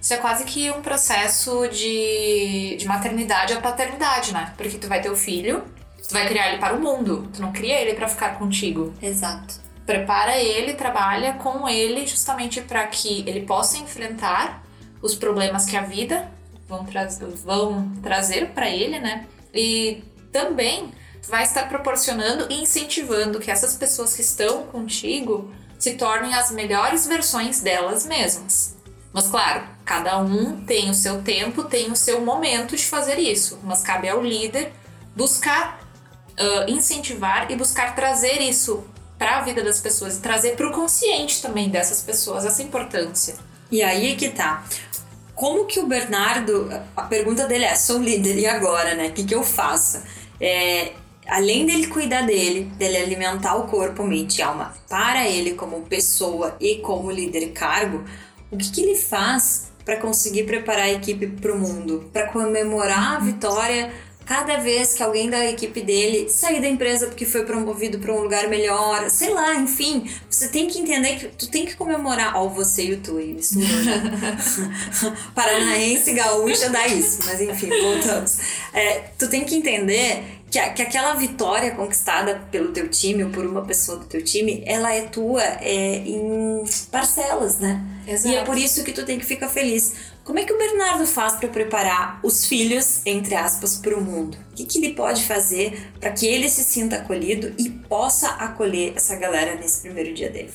Isso 0.00 0.14
é 0.14 0.18
quase 0.18 0.44
que 0.44 0.70
um 0.70 0.80
processo 0.80 1.66
de, 1.66 2.76
de 2.76 2.86
maternidade 2.86 3.52
a 3.52 3.60
paternidade, 3.60 4.32
né? 4.32 4.54
Porque 4.56 4.78
tu 4.78 4.86
vai 4.86 5.02
ter 5.02 5.10
o 5.10 5.16
filho, 5.16 5.64
tu 6.08 6.12
vai 6.12 6.28
criar 6.28 6.48
ele 6.50 6.58
para 6.58 6.76
o 6.76 6.80
mundo, 6.80 7.28
tu 7.32 7.42
não 7.42 7.52
cria 7.52 7.80
ele 7.80 7.94
para 7.94 8.06
ficar 8.06 8.38
contigo. 8.38 8.94
Exato. 9.02 9.65
Prepara 9.86 10.36
ele, 10.36 10.74
trabalha 10.74 11.34
com 11.34 11.68
ele 11.68 12.06
justamente 12.06 12.60
para 12.60 12.84
que 12.88 13.24
ele 13.26 13.46
possa 13.46 13.78
enfrentar 13.78 14.62
os 15.00 15.14
problemas 15.14 15.64
que 15.64 15.76
a 15.76 15.82
vida 15.82 16.28
vão, 16.68 16.84
tra 16.84 17.06
vão 17.44 17.92
trazer 18.02 18.48
para 18.48 18.68
ele, 18.68 18.98
né? 18.98 19.26
E 19.54 20.02
também 20.32 20.92
vai 21.28 21.44
estar 21.44 21.68
proporcionando 21.68 22.46
e 22.50 22.60
incentivando 22.60 23.38
que 23.38 23.50
essas 23.50 23.76
pessoas 23.76 24.14
que 24.14 24.22
estão 24.22 24.64
contigo 24.64 25.50
se 25.78 25.94
tornem 25.94 26.34
as 26.34 26.50
melhores 26.50 27.06
versões 27.06 27.60
delas 27.60 28.04
mesmas. 28.04 28.76
Mas 29.12 29.28
claro, 29.28 29.64
cada 29.84 30.18
um 30.18 30.64
tem 30.64 30.90
o 30.90 30.94
seu 30.94 31.22
tempo, 31.22 31.64
tem 31.64 31.90
o 31.90 31.96
seu 31.96 32.20
momento 32.20 32.76
de 32.76 32.84
fazer 32.84 33.18
isso, 33.18 33.58
mas 33.62 33.82
cabe 33.82 34.08
ao 34.08 34.22
líder 34.22 34.72
buscar 35.14 35.80
uh, 36.32 36.70
incentivar 36.70 37.50
e 37.50 37.56
buscar 37.56 37.94
trazer 37.94 38.40
isso 38.42 38.84
para 39.18 39.38
a 39.38 39.42
vida 39.42 39.62
das 39.62 39.80
pessoas 39.80 40.16
e 40.16 40.20
trazer 40.20 40.56
para 40.56 40.68
o 40.68 40.72
consciente 40.72 41.40
também 41.40 41.68
dessas 41.68 42.02
pessoas 42.02 42.44
essa 42.44 42.62
importância. 42.62 43.34
E 43.70 43.82
aí 43.82 44.12
é 44.12 44.16
que 44.16 44.28
tá. 44.30 44.64
Como 45.34 45.66
que 45.66 45.80
o 45.80 45.86
Bernardo, 45.86 46.70
a 46.96 47.02
pergunta 47.02 47.46
dele 47.46 47.64
é: 47.64 47.74
sou 47.74 47.98
líder 47.98 48.38
e 48.38 48.46
agora, 48.46 48.94
né? 48.94 49.08
O 49.08 49.12
que, 49.12 49.24
que 49.24 49.34
eu 49.34 49.42
faço? 49.42 50.02
É, 50.40 50.92
além 51.26 51.66
dele 51.66 51.88
cuidar 51.88 52.22
dele, 52.22 52.64
dele 52.76 52.96
alimentar 52.96 53.56
o 53.56 53.66
corpo, 53.66 54.04
mente 54.04 54.38
e 54.38 54.42
alma 54.42 54.74
para 54.88 55.28
ele 55.28 55.54
como 55.54 55.82
pessoa 55.82 56.56
e 56.60 56.76
como 56.76 57.10
líder 57.10 57.48
cargo, 57.52 58.04
o 58.50 58.56
que, 58.56 58.70
que 58.70 58.80
ele 58.80 58.96
faz 58.96 59.72
para 59.84 59.98
conseguir 59.98 60.44
preparar 60.44 60.86
a 60.86 60.92
equipe 60.92 61.26
para 61.26 61.52
o 61.52 61.58
mundo, 61.58 62.10
para 62.12 62.28
comemorar 62.28 63.16
a 63.16 63.18
vitória 63.20 63.92
cada 64.26 64.56
vez 64.56 64.92
que 64.92 65.02
alguém 65.02 65.30
da 65.30 65.46
equipe 65.46 65.80
dele 65.80 66.28
sair 66.28 66.60
da 66.60 66.68
empresa 66.68 67.06
porque 67.06 67.24
foi 67.24 67.44
promovido 67.44 68.00
para 68.00 68.12
um 68.12 68.20
lugar 68.20 68.48
melhor, 68.48 69.08
sei 69.08 69.30
lá, 69.30 69.54
enfim, 69.54 70.10
você 70.28 70.48
tem 70.48 70.66
que 70.66 70.80
entender 70.80 71.16
que 71.16 71.28
tu 71.28 71.48
tem 71.48 71.64
que 71.64 71.76
comemorar, 71.76 72.36
ó, 72.36 72.48
você 72.48 72.86
e 72.86 72.92
o 72.94 73.00
tu, 73.00 73.14
misturou 73.14 73.66
Paranaense, 75.32 76.12
gaúcha, 76.12 76.68
dá 76.68 76.88
isso, 76.88 77.20
mas 77.24 77.40
enfim, 77.40 77.68
voltamos. 77.68 78.38
É, 78.74 79.04
tu 79.16 79.30
tem 79.30 79.44
que 79.44 79.54
entender 79.54 80.24
que, 80.50 80.60
que 80.70 80.82
aquela 80.82 81.14
vitória 81.14 81.70
conquistada 81.70 82.42
pelo 82.50 82.72
teu 82.72 82.88
time 82.88 83.22
ou 83.22 83.30
por 83.30 83.46
uma 83.46 83.64
pessoa 83.64 83.98
do 83.98 84.06
teu 84.06 84.24
time, 84.24 84.62
ela 84.66 84.92
é 84.92 85.02
tua 85.02 85.42
é, 85.42 85.98
em 85.98 86.64
parcelas, 86.90 87.58
né? 87.60 87.80
Exato. 88.06 88.28
E 88.28 88.36
é 88.36 88.44
por 88.44 88.58
isso 88.58 88.82
que 88.82 88.92
tu 88.92 89.04
tem 89.04 89.18
que 89.18 89.24
ficar 89.24 89.48
feliz. 89.48 89.94
Como 90.26 90.40
é 90.40 90.44
que 90.44 90.52
o 90.52 90.58
Bernardo 90.58 91.06
faz 91.06 91.36
para 91.36 91.48
preparar 91.48 92.18
os 92.20 92.46
filhos, 92.46 93.00
entre 93.06 93.36
aspas, 93.36 93.76
para 93.76 93.96
o 93.96 94.02
mundo? 94.02 94.36
O 94.50 94.54
que, 94.56 94.64
que 94.64 94.78
ele 94.78 94.92
pode 94.92 95.22
fazer 95.22 95.92
para 96.00 96.10
que 96.10 96.26
ele 96.26 96.48
se 96.48 96.64
sinta 96.64 96.96
acolhido 96.96 97.54
e 97.56 97.70
possa 97.70 98.30
acolher 98.30 98.94
essa 98.96 99.14
galera 99.14 99.54
nesse 99.54 99.82
primeiro 99.82 100.12
dia 100.12 100.28
dele? 100.28 100.52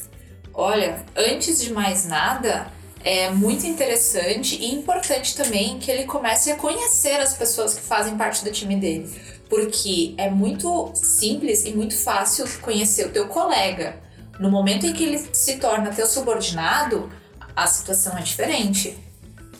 Olha, 0.53 1.05
antes 1.15 1.61
de 1.61 1.71
mais 1.71 2.05
nada, 2.05 2.69
é 3.01 3.29
muito 3.29 3.65
interessante 3.65 4.57
e 4.57 4.75
importante 4.75 5.37
também 5.37 5.79
que 5.79 5.89
ele 5.89 6.03
comece 6.03 6.51
a 6.51 6.57
conhecer 6.57 7.21
as 7.21 7.33
pessoas 7.33 7.73
que 7.73 7.81
fazem 7.81 8.17
parte 8.17 8.43
do 8.43 8.51
time 8.51 8.75
dele. 8.75 9.09
Porque 9.49 10.13
é 10.17 10.29
muito 10.29 10.91
simples 10.95 11.63
e 11.63 11.71
muito 11.71 11.97
fácil 11.97 12.45
conhecer 12.59 13.07
o 13.07 13.11
teu 13.11 13.29
colega. 13.29 14.01
No 14.37 14.51
momento 14.51 14.85
em 14.85 14.91
que 14.91 15.05
ele 15.05 15.25
se 15.31 15.59
torna 15.59 15.93
teu 15.93 16.07
subordinado, 16.07 17.09
a 17.55 17.65
situação 17.67 18.17
é 18.17 18.21
diferente 18.21 19.10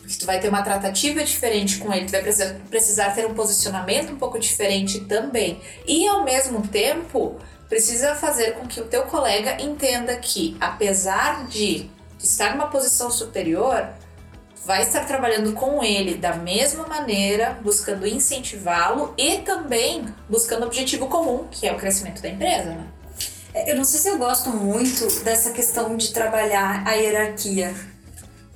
que 0.06 0.18
tu 0.18 0.26
vai 0.26 0.40
ter 0.40 0.48
uma 0.48 0.62
tratativa 0.62 1.22
diferente 1.22 1.78
com 1.78 1.92
ele, 1.92 2.06
tu 2.06 2.12
vai 2.12 2.22
precisar, 2.22 2.54
precisar 2.68 3.10
ter 3.10 3.26
um 3.26 3.34
posicionamento 3.34 4.12
um 4.12 4.16
pouco 4.16 4.38
diferente 4.38 5.00
também. 5.00 5.60
E 5.86 6.06
ao 6.06 6.24
mesmo 6.24 6.66
tempo, 6.66 7.40
precisa 7.68 8.14
fazer 8.14 8.54
com 8.54 8.66
que 8.66 8.80
o 8.80 8.84
teu 8.84 9.04
colega 9.04 9.62
entenda 9.62 10.14
que, 10.16 10.56
apesar 10.60 11.46
de 11.46 11.88
estar 12.18 12.54
numa 12.54 12.68
posição 12.68 13.10
superior, 13.10 13.88
vai 14.64 14.82
estar 14.82 15.04
trabalhando 15.06 15.52
com 15.52 15.82
ele 15.82 16.16
da 16.16 16.34
mesma 16.34 16.86
maneira, 16.86 17.58
buscando 17.62 18.06
incentivá-lo 18.06 19.14
e 19.16 19.38
também 19.38 20.04
buscando 20.28 20.62
o 20.62 20.66
objetivo 20.66 21.08
comum, 21.08 21.46
que 21.50 21.66
é 21.66 21.72
o 21.72 21.76
crescimento 21.76 22.22
da 22.22 22.28
empresa, 22.28 22.70
né? 22.70 22.86
É, 23.54 23.70
eu 23.70 23.76
não 23.76 23.84
sei 23.84 24.00
se 24.00 24.08
eu 24.08 24.18
gosto 24.18 24.50
muito 24.50 25.06
dessa 25.24 25.50
questão 25.50 25.96
de 25.96 26.12
trabalhar 26.12 26.86
a 26.86 26.92
hierarquia 26.92 27.74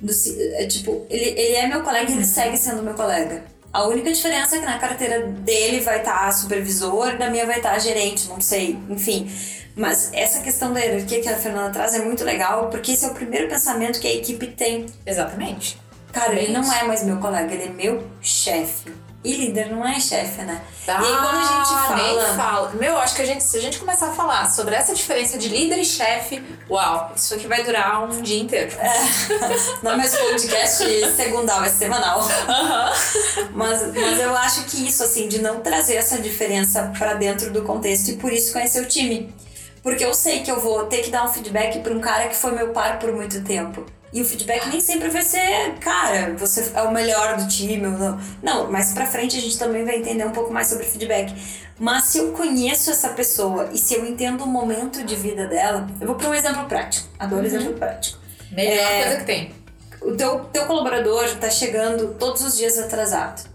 do, 0.00 0.12
é, 0.54 0.66
tipo, 0.66 1.06
ele, 1.08 1.24
ele 1.38 1.54
é 1.56 1.66
meu 1.66 1.82
colega 1.82 2.10
e 2.10 2.14
ele 2.14 2.24
segue 2.24 2.56
sendo 2.56 2.82
meu 2.82 2.94
colega. 2.94 3.44
A 3.72 3.86
única 3.86 4.10
diferença 4.12 4.56
é 4.56 4.60
que 4.60 4.64
na 4.64 4.78
carteira 4.78 5.26
dele 5.26 5.80
vai 5.80 5.98
estar 5.98 6.18
tá 6.18 6.32
supervisor, 6.32 7.18
da 7.18 7.28
minha 7.28 7.44
vai 7.46 7.58
estar 7.58 7.72
tá 7.72 7.78
gerente, 7.78 8.28
não 8.28 8.40
sei, 8.40 8.78
enfim. 8.88 9.30
Mas 9.76 10.10
essa 10.14 10.40
questão 10.40 10.72
da 10.72 10.80
hierarquia 10.80 11.20
que 11.20 11.28
a 11.28 11.36
Fernanda 11.36 11.70
traz 11.70 11.94
é 11.94 11.98
muito 11.98 12.24
legal, 12.24 12.70
porque 12.70 12.92
esse 12.92 13.04
é 13.04 13.08
o 13.08 13.14
primeiro 13.14 13.48
pensamento 13.48 14.00
que 14.00 14.08
a 14.08 14.14
equipe 14.14 14.46
tem. 14.46 14.86
Exatamente. 15.04 15.78
Cara, 16.10 16.34
ele 16.34 16.52
não 16.52 16.72
é 16.72 16.84
mais 16.84 17.04
meu 17.04 17.18
colega, 17.18 17.52
ele 17.52 17.64
é 17.64 17.68
meu 17.68 18.02
chefe. 18.22 18.90
E 19.26 19.32
líder 19.32 19.72
não 19.72 19.84
é 19.84 19.98
chefe, 19.98 20.42
né? 20.42 20.62
Ah, 20.86 21.02
e 21.02 21.04
aí 21.04 21.16
quando 21.16 21.36
a 21.36 21.42
gente 21.42 21.72
ah, 21.72 21.84
fala. 21.88 22.26
Nem 22.26 22.36
fala. 22.36 22.70
Meu, 22.74 22.96
acho 22.98 23.16
que 23.16 23.22
a 23.22 23.26
gente, 23.26 23.42
se 23.42 23.56
a 23.56 23.60
gente 23.60 23.80
começar 23.80 24.10
a 24.10 24.12
falar 24.12 24.48
sobre 24.48 24.76
essa 24.76 24.94
diferença 24.94 25.36
de 25.36 25.48
líder 25.48 25.78
e 25.80 25.84
chefe, 25.84 26.40
uau, 26.70 27.10
isso 27.16 27.34
aqui 27.34 27.48
vai 27.48 27.64
durar 27.64 28.04
um 28.04 28.22
dia 28.22 28.40
inteiro. 28.40 28.70
É. 28.78 28.94
Não 29.82 29.90
é 29.90 29.96
mais 29.96 30.16
podcast 30.16 31.10
segundal, 31.16 31.64
é 31.64 31.68
semanal. 31.68 32.20
Uhum. 32.20 33.46
Mas, 33.52 33.92
mas 33.92 34.20
eu 34.20 34.36
acho 34.36 34.62
que 34.66 34.86
isso, 34.86 35.02
assim, 35.02 35.26
de 35.26 35.42
não 35.42 35.58
trazer 35.60 35.96
essa 35.96 36.18
diferença 36.18 36.92
para 36.96 37.14
dentro 37.14 37.50
do 37.50 37.62
contexto 37.62 38.10
e 38.10 38.16
por 38.16 38.32
isso 38.32 38.52
conhecer 38.52 38.80
o 38.80 38.86
time. 38.86 39.34
Porque 39.82 40.04
eu 40.04 40.14
sei 40.14 40.44
que 40.44 40.50
eu 40.50 40.60
vou 40.60 40.86
ter 40.86 41.02
que 41.02 41.10
dar 41.10 41.24
um 41.24 41.28
feedback 41.28 41.80
para 41.80 41.92
um 41.92 42.00
cara 42.00 42.28
que 42.28 42.36
foi 42.36 42.52
meu 42.52 42.68
par 42.68 43.00
por 43.00 43.12
muito 43.12 43.42
tempo. 43.42 43.84
E 44.12 44.22
o 44.22 44.24
feedback 44.24 44.68
nem 44.68 44.80
sempre 44.80 45.08
vai 45.08 45.22
ser, 45.22 45.74
cara, 45.80 46.34
você 46.38 46.70
é 46.74 46.82
o 46.82 46.92
melhor 46.92 47.36
do 47.36 47.48
time 47.48 47.86
ou 47.86 47.92
não. 47.92 48.20
Não, 48.42 48.70
mais 48.70 48.92
pra 48.92 49.06
frente 49.06 49.36
a 49.36 49.40
gente 49.40 49.58
também 49.58 49.84
vai 49.84 49.96
entender 49.96 50.24
um 50.24 50.30
pouco 50.30 50.52
mais 50.52 50.68
sobre 50.68 50.84
feedback. 50.84 51.34
Mas 51.78 52.04
se 52.04 52.18
eu 52.18 52.32
conheço 52.32 52.90
essa 52.90 53.10
pessoa 53.10 53.68
e 53.72 53.78
se 53.78 53.94
eu 53.94 54.06
entendo 54.06 54.44
o 54.44 54.46
momento 54.46 55.04
de 55.04 55.14
vida 55.14 55.46
dela, 55.46 55.86
eu 56.00 56.06
vou 56.06 56.16
para 56.16 56.28
um 56.28 56.34
exemplo 56.34 56.64
prático. 56.66 57.08
Adoro 57.18 57.42
uhum. 57.42 57.46
exemplo 57.46 57.74
prático. 57.74 58.18
Melhor 58.52 58.72
é, 58.72 59.02
coisa 59.02 59.16
que 59.18 59.24
tem. 59.24 59.54
O 60.00 60.12
teu, 60.12 60.44
teu 60.46 60.66
colaborador 60.66 61.28
tá 61.36 61.50
chegando 61.50 62.14
todos 62.14 62.42
os 62.42 62.56
dias 62.56 62.78
atrasado. 62.78 63.48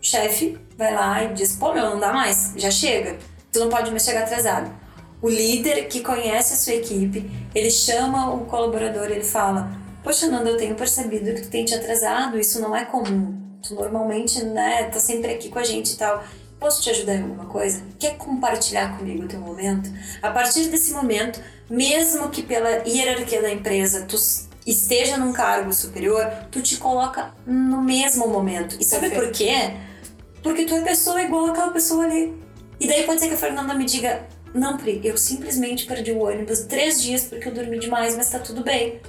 O 0.00 0.04
chefe 0.04 0.58
vai 0.78 0.94
lá 0.94 1.24
e 1.24 1.34
diz: 1.34 1.56
pô, 1.56 1.74
meu, 1.74 1.90
não 1.90 1.98
dá 1.98 2.12
mais, 2.12 2.54
já 2.56 2.70
chega. 2.70 3.18
Tu 3.52 3.58
não 3.58 3.68
pode 3.68 3.90
mais 3.90 4.04
chegar 4.04 4.22
atrasado. 4.22 4.72
O 5.20 5.28
líder 5.28 5.88
que 5.88 6.00
conhece 6.00 6.54
a 6.54 6.56
sua 6.56 6.74
equipe, 6.74 7.30
ele 7.54 7.70
chama 7.70 8.32
o 8.32 8.46
colaborador, 8.46 9.10
ele 9.10 9.24
fala: 9.24 9.70
Poxa, 10.02 10.28
Nanda, 10.28 10.50
eu 10.50 10.56
tenho 10.56 10.74
percebido 10.74 11.34
que 11.34 11.42
tu 11.42 11.50
tem 11.50 11.64
te 11.64 11.74
atrasado, 11.74 12.38
isso 12.38 12.60
não 12.60 12.74
é 12.74 12.84
comum. 12.84 13.38
Tu 13.62 13.74
normalmente, 13.74 14.42
né, 14.44 14.84
tá 14.84 14.98
sempre 14.98 15.32
aqui 15.32 15.50
com 15.50 15.58
a 15.58 15.64
gente 15.64 15.92
e 15.92 15.96
tal. 15.96 16.24
Posso 16.58 16.82
te 16.82 16.90
ajudar 16.90 17.14
em 17.14 17.22
alguma 17.22 17.46
coisa? 17.46 17.82
Quer 17.98 18.16
compartilhar 18.16 18.98
comigo 18.98 19.24
o 19.24 19.28
teu 19.28 19.40
momento? 19.40 19.90
A 20.22 20.30
partir 20.30 20.68
desse 20.68 20.92
momento, 20.92 21.40
mesmo 21.68 22.28
que 22.30 22.42
pela 22.42 22.86
hierarquia 22.86 23.40
da 23.40 23.50
empresa 23.50 24.04
tu 24.06 24.16
esteja 24.66 25.16
num 25.16 25.32
cargo 25.32 25.72
superior, 25.72 26.26
tu 26.50 26.60
te 26.60 26.76
coloca 26.76 27.32
no 27.46 27.82
mesmo 27.82 28.28
momento. 28.28 28.76
E 28.78 28.84
sabe 28.84 29.08
Perfeito. 29.08 29.26
por 29.26 29.36
quê? 29.36 29.76
Porque 30.42 30.64
tu 30.64 30.74
é 30.74 30.82
pessoa 30.82 31.22
igual 31.22 31.46
aquela 31.46 31.70
pessoa 31.70 32.04
ali. 32.04 32.34
E 32.78 32.86
daí 32.86 33.04
pode 33.04 33.20
ser 33.20 33.28
que 33.28 33.34
a 33.34 33.38
Fernanda 33.38 33.74
me 33.74 33.84
diga: 33.84 34.26
Não, 34.54 34.76
Pri, 34.76 35.00
eu 35.04 35.16
simplesmente 35.16 35.86
perdi 35.86 36.12
o 36.12 36.22
ônibus 36.22 36.60
três 36.60 37.02
dias 37.02 37.24
porque 37.24 37.48
eu 37.48 37.54
dormi 37.54 37.78
demais, 37.78 38.16
mas 38.16 38.30
tá 38.30 38.38
tudo 38.38 38.62
bem. 38.62 39.00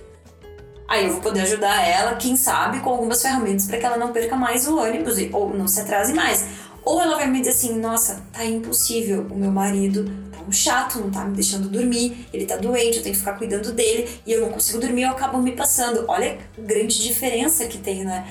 Aí 0.88 1.06
eu 1.06 1.14
vou 1.14 1.22
poder 1.22 1.42
ajudar 1.42 1.88
ela, 1.88 2.16
quem 2.16 2.36
sabe, 2.36 2.80
com 2.82 2.90
algumas 2.90 3.22
ferramentas 3.22 3.66
para 3.66 3.78
que 3.78 3.86
ela 3.86 3.98
não 3.98 4.12
perca 4.12 4.36
mais 4.36 4.68
o 4.68 4.78
ônibus 4.78 5.16
ou 5.32 5.54
não 5.54 5.68
se 5.68 5.80
atrase 5.80 6.14
mais. 6.14 6.46
Ou 6.84 7.00
ela 7.00 7.16
vai 7.16 7.28
me 7.28 7.40
dizer 7.40 7.52
assim: 7.52 7.80
nossa, 7.80 8.22
tá 8.34 8.44
impossível, 8.44 9.26
o 9.30 9.36
meu 9.36 9.52
marido 9.52 10.06
tá 10.32 10.40
um 10.48 10.52
chato, 10.52 11.00
não 11.00 11.12
tá 11.12 11.24
me 11.24 11.36
deixando 11.36 11.70
dormir, 11.70 12.28
ele 12.34 12.46
tá 12.46 12.58
doente, 12.58 12.98
eu 12.98 13.04
tenho 13.04 13.14
que 13.14 13.20
ficar 13.20 13.34
cuidando 13.34 13.72
dele 13.72 14.10
e 14.26 14.32
eu 14.32 14.42
não 14.42 14.50
consigo 14.50 14.80
dormir, 14.80 15.04
eu 15.04 15.12
acabo 15.12 15.38
me 15.38 15.52
passando. 15.52 16.04
Olha 16.08 16.38
a 16.58 16.62
grande 16.62 17.02
diferença 17.02 17.66
que 17.66 17.78
tem, 17.78 18.04
né? 18.04 18.28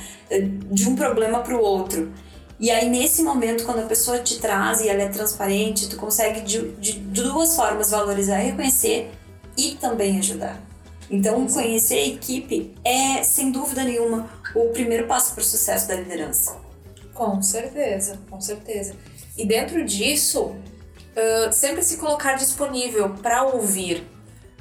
De 0.71 0.89
um 0.89 0.97
problema 0.97 1.41
pro 1.41 1.61
outro. 1.61 2.13
E 2.59 2.71
aí, 2.71 2.91
nesse 2.91 3.23
momento, 3.23 3.65
quando 3.65 3.79
a 3.79 3.87
pessoa 3.87 4.19
te 4.19 4.39
traz 4.39 4.83
e 4.83 4.89
ela 4.89 5.03
é 5.03 5.09
transparente, 5.09 5.89
tu 5.89 5.97
consegue 5.97 6.43
de, 6.43 6.73
de 6.73 6.93
duas 6.93 7.57
formas 7.57 7.91
valorizar 7.91 8.37
reconhecer 8.37 9.11
e 9.57 9.77
também 9.77 10.19
ajudar. 10.19 10.70
Então, 11.11 11.47
conhecer 11.47 11.95
a 11.97 12.07
equipe 12.07 12.73
é, 12.85 13.23
sem 13.25 13.51
dúvida 13.51 13.83
nenhuma, 13.83 14.31
o 14.55 14.69
primeiro 14.69 15.07
passo 15.07 15.35
para 15.35 15.43
o 15.43 15.45
sucesso 15.45 15.89
da 15.89 15.97
liderança. 15.97 16.57
Com 17.13 17.43
certeza, 17.43 18.19
com 18.31 18.41
certeza. 18.41 18.95
E 19.37 19.45
dentro 19.45 19.85
disso, 19.85 20.45
uh, 20.45 21.53
sempre 21.53 21.83
se 21.83 21.97
colocar 21.97 22.35
disponível 22.35 23.11
para 23.11 23.43
ouvir. 23.43 24.07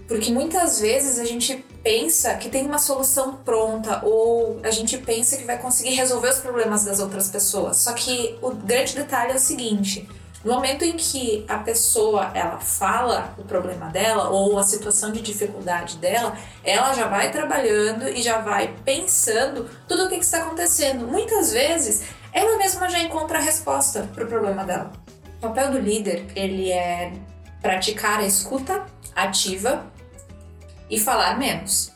Porque 0.08 0.32
muitas 0.32 0.80
vezes 0.80 1.20
a 1.20 1.24
gente 1.24 1.64
pensa 1.84 2.34
que 2.34 2.50
tem 2.50 2.66
uma 2.66 2.80
solução 2.80 3.38
pronta 3.38 4.04
ou 4.04 4.60
a 4.64 4.72
gente 4.72 4.98
pensa 4.98 5.38
que 5.38 5.44
vai 5.44 5.60
conseguir 5.60 5.92
resolver 5.92 6.30
os 6.30 6.40
problemas 6.40 6.84
das 6.84 7.00
outras 7.00 7.30
pessoas. 7.30 7.78
Só 7.78 7.94
que 7.94 8.36
o 8.42 8.50
grande 8.50 8.96
detalhe 8.96 9.34
é 9.34 9.36
o 9.36 9.40
seguinte: 9.40 10.10
No 10.44 10.54
momento 10.54 10.86
em 10.86 10.96
que 10.96 11.44
a 11.50 11.58
pessoa 11.58 12.32
ela 12.34 12.60
fala 12.60 13.34
o 13.38 13.44
problema 13.44 13.88
dela 13.88 14.30
ou 14.30 14.58
a 14.58 14.64
situação 14.64 15.12
de 15.12 15.22
dificuldade 15.22 15.98
dela, 15.98 16.38
ela 16.64 16.94
já 16.94 17.08
vai 17.08 17.30
trabalhando 17.30 18.08
e 18.08 18.22
já 18.22 18.40
vai 18.40 18.74
pensando 18.86 19.70
tudo 19.88 20.06
o 20.06 20.10
que, 20.10 20.16
está 20.16 20.44
acontecendo. 20.44 21.06
Muitas 21.06 21.52
vezes 21.52 22.04
ela 22.32 22.58
mesma 22.58 22.90
já 22.90 23.00
encontra 23.00 23.38
a 23.38 23.42
resposta 23.42 24.10
para 24.14 24.24
o 24.24 24.28
problema 24.28 24.64
dela. 24.64 24.92
O 25.38 25.42
papel 25.42 25.72
do 25.72 25.80
líder 25.80 26.26
ele 26.36 26.72
é 26.72 27.12
praticar 27.62 28.20
a 28.20 28.26
escuta 28.26 28.86
ativa 29.14 29.86
e 30.90 30.98
falar 30.98 31.38
menos. 31.38 31.92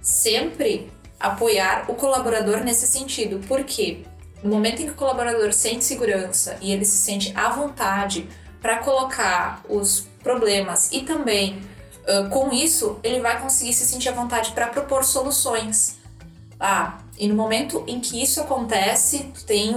Sempre 0.00 0.90
apoiar 1.18 1.84
o 1.88 1.94
colaborador 1.94 2.58
nesse 2.58 2.86
sentido, 2.86 3.40
porque 3.48 4.04
no 4.42 4.50
momento 4.50 4.82
em 4.82 4.86
que 4.86 4.92
o 4.92 4.94
colaborador 4.94 5.52
sente 5.52 5.84
segurança 5.84 6.56
e 6.60 6.72
ele 6.72 6.84
se 6.84 6.98
sente 6.98 7.32
à 7.36 7.50
vontade 7.50 8.28
para 8.60 8.78
colocar 8.78 9.62
os 9.68 10.06
problemas 10.22 10.90
e 10.92 11.02
também 11.02 11.60
uh, 12.06 12.28
com 12.30 12.52
isso 12.52 12.98
ele 13.02 13.20
vai 13.20 13.40
conseguir 13.40 13.72
se 13.72 13.86
sentir 13.86 14.08
à 14.08 14.12
vontade 14.12 14.52
para 14.52 14.66
propor 14.68 15.04
soluções. 15.04 15.98
Ah, 16.60 16.98
e 17.18 17.28
no 17.28 17.34
momento 17.34 17.84
em 17.86 18.00
que 18.00 18.20
isso 18.22 18.40
acontece, 18.40 19.30
tu 19.34 19.44
tem, 19.44 19.72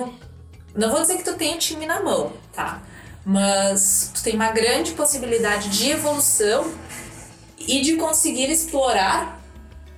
não 0.76 0.92
vou 0.92 1.02
dizer 1.02 1.18
que 1.18 1.24
tu 1.24 1.34
tem 1.34 1.58
time 1.58 1.86
na 1.86 2.02
mão, 2.02 2.34
tá? 2.54 2.82
Mas 3.24 4.12
tu 4.14 4.24
tem 4.24 4.36
uma 4.36 4.50
grande 4.50 4.94
possibilidade 4.94 5.70
de 5.70 5.92
evolução 5.92 6.72
e 7.60 7.82
de 7.82 7.96
conseguir 7.98 8.50
explorar 8.50 9.40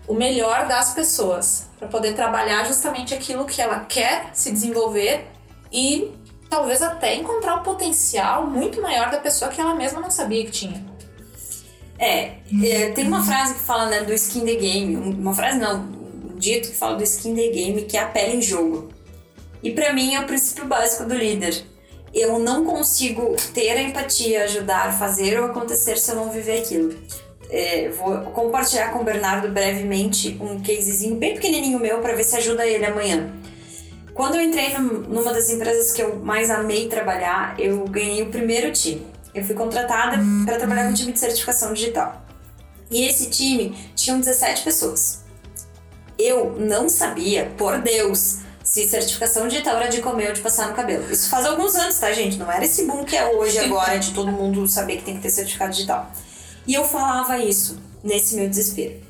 o 0.05 0.13
melhor 0.13 0.67
das 0.67 0.93
pessoas 0.93 1.69
para 1.83 1.87
poder 1.87 2.13
trabalhar 2.13 2.65
justamente 2.65 3.13
aquilo 3.13 3.45
que 3.45 3.61
ela 3.61 3.81
quer 3.81 4.29
se 4.33 4.51
desenvolver 4.51 5.27
e 5.71 6.11
talvez 6.49 6.81
até 6.81 7.15
encontrar 7.15 7.55
um 7.55 7.63
potencial 7.63 8.47
muito 8.47 8.81
maior 8.81 9.11
da 9.11 9.17
pessoa 9.17 9.51
que 9.51 9.59
ela 9.59 9.75
mesma 9.75 9.99
não 9.99 10.09
sabia 10.09 10.45
que 10.45 10.51
tinha. 10.51 10.85
É, 11.99 12.37
é 12.63 12.91
tem 12.91 13.07
uma 13.07 13.23
frase 13.23 13.55
que 13.55 13.59
fala 13.59 13.87
né, 13.87 14.03
do 14.03 14.13
skin 14.13 14.45
the 14.45 14.55
game, 14.55 14.95
uma 14.95 15.33
frase 15.33 15.59
não, 15.59 15.81
um 15.81 16.37
dito 16.37 16.69
que 16.69 16.75
fala 16.75 16.95
do 16.95 17.03
skin 17.03 17.35
the 17.35 17.47
game, 17.49 17.81
que 17.83 17.97
é 17.97 18.01
a 18.01 18.07
pele 18.07 18.37
em 18.37 18.41
jogo. 18.41 18.89
E 19.61 19.71
para 19.71 19.93
mim 19.93 20.15
é 20.15 20.19
o 20.19 20.25
princípio 20.25 20.65
básico 20.65 21.05
do 21.05 21.15
líder. 21.15 21.63
Eu 22.13 22.37
não 22.37 22.65
consigo 22.65 23.35
ter 23.53 23.71
a 23.71 23.81
empatia, 23.81 24.43
ajudar, 24.43 24.97
fazer 24.97 25.39
ou 25.39 25.47
acontecer 25.47 25.97
se 25.97 26.11
eu 26.11 26.15
não 26.15 26.29
viver 26.29 26.61
aquilo 26.61 26.93
é, 27.53 27.89
vou 27.89 28.17
compartilhar 28.31 28.91
com 28.91 28.99
o 28.99 29.03
Bernardo 29.03 29.47
brevemente 29.47 30.35
um 30.41 30.59
casezinho 30.59 31.15
bem 31.17 31.35
pequenininho 31.35 31.79
meu 31.79 31.99
para 31.99 32.15
ver 32.15 32.23
se 32.23 32.35
ajuda 32.35 32.65
ele 32.65 32.83
amanhã. 32.83 33.31
Quando 34.11 34.35
eu 34.35 34.41
entrei 34.41 34.75
numa 34.75 35.31
das 35.31 35.51
empresas 35.51 35.91
que 35.91 36.01
eu 36.01 36.15
mais 36.17 36.49
amei 36.49 36.87
trabalhar, 36.87 37.55
eu 37.59 37.85
ganhei 37.85 38.23
o 38.23 38.29
primeiro 38.31 38.71
time. 38.71 39.05
Eu 39.35 39.43
fui 39.43 39.53
contratada 39.53 40.17
para 40.45 40.57
trabalhar 40.57 40.87
com 40.87 40.93
time 40.95 41.11
de 41.11 41.19
certificação 41.19 41.73
digital. 41.73 42.25
E 42.89 43.05
esse 43.05 43.29
time 43.29 43.75
tinha 43.95 44.17
17 44.17 44.63
pessoas. 44.63 45.23
Eu 46.17 46.55
não 46.59 46.89
sabia, 46.89 47.51
por 47.55 47.79
Deus, 47.81 48.39
se 48.63 48.87
certificação 48.87 49.47
digital 49.47 49.77
era 49.77 49.89
de 49.89 50.01
comer 50.01 50.27
ou 50.27 50.33
de 50.33 50.41
passar 50.41 50.69
no 50.69 50.75
cabelo. 50.75 51.11
Isso 51.11 51.29
faz 51.29 51.45
alguns 51.45 51.75
anos, 51.75 51.99
tá, 51.99 52.11
gente? 52.11 52.37
Não 52.37 52.51
era 52.51 52.65
esse 52.65 52.85
boom 52.85 53.03
que 53.03 53.15
é 53.15 53.27
hoje, 53.27 53.59
agora, 53.59 53.97
de 53.97 54.11
todo 54.11 54.31
mundo 54.31 54.67
saber 54.67 54.97
que 54.97 55.03
tem 55.03 55.15
que 55.15 55.21
ter 55.21 55.29
certificado 55.29 55.71
digital. 55.71 56.11
E 56.65 56.73
eu 56.73 56.83
falava 56.85 57.37
isso 57.37 57.77
nesse 58.03 58.35
meu 58.35 58.47
desespero. 58.47 59.01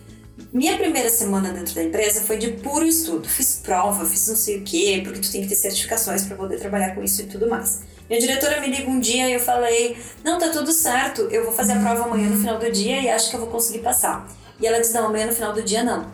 Minha 0.51 0.77
primeira 0.77 1.10
semana 1.10 1.51
dentro 1.51 1.75
da 1.75 1.83
empresa 1.83 2.22
foi 2.22 2.38
de 2.38 2.51
puro 2.51 2.86
estudo. 2.86 3.27
Fiz 3.27 3.62
prova, 3.63 4.05
fiz 4.05 4.27
não 4.27 4.36
sei 4.36 4.60
o 4.60 4.63
quê, 4.63 5.01
porque 5.03 5.19
tu 5.19 5.31
tem 5.31 5.41
que 5.41 5.48
ter 5.48 5.55
certificações 5.55 6.25
para 6.25 6.36
poder 6.36 6.60
trabalhar 6.60 6.95
com 6.95 7.03
isso 7.03 7.22
e 7.22 7.25
tudo 7.25 7.50
mais. 7.50 7.81
Minha 8.10 8.19
diretora 8.19 8.60
me 8.60 8.67
liga 8.67 8.89
um 8.89 9.00
dia 9.00 9.29
e 9.29 9.33
eu 9.33 9.39
falei: 9.39 9.98
Não, 10.24 10.39
tá 10.39 10.50
tudo 10.50 10.72
certo, 10.72 11.22
eu 11.31 11.43
vou 11.43 11.53
fazer 11.53 11.74
a 11.74 11.79
prova 11.79 12.03
amanhã 12.03 12.29
no 12.29 12.38
final 12.38 12.60
do 12.60 12.72
dia 12.72 13.01
e 13.01 13.10
acho 13.10 13.29
que 13.29 13.36
eu 13.36 13.39
vou 13.39 13.50
conseguir 13.50 13.79
passar. 13.79 14.27
E 14.60 14.67
ela 14.67 14.79
diz: 14.79 14.91
Não, 14.93 15.05
amanhã 15.05 15.27
no 15.27 15.33
final 15.33 15.53
do 15.53 15.62
dia 15.62 15.83
não. 15.83 16.12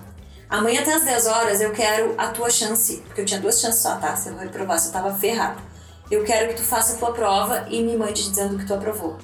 Amanhã 0.49 0.81
até 0.81 0.93
às 0.93 1.03
10 1.03 1.27
horas 1.27 1.61
eu 1.61 1.71
quero 1.71 2.15
a 2.17 2.27
tua 2.27 2.49
chance, 2.49 2.97
porque 3.05 3.21
eu 3.21 3.25
tinha 3.25 3.39
duas 3.39 3.59
chances 3.61 3.81
só, 3.81 3.95
tá? 3.97 4.15
Se 4.15 4.29
eu 4.29 4.33
vou 4.33 4.43
reprovar, 4.43 4.79
se 4.79 4.87
eu 4.87 4.93
tava 4.93 5.13
ferrada. 5.13 5.61
Eu 6.09 6.23
quero 6.23 6.49
que 6.49 6.55
tu 6.55 6.63
faça 6.63 6.93
a 6.93 6.97
tua 6.97 7.11
prova 7.11 7.67
e 7.69 7.83
me 7.83 7.95
mande 7.95 8.27
dizendo 8.27 8.57
que 8.57 8.65
tu 8.65 8.73
aprovou. 8.73 9.17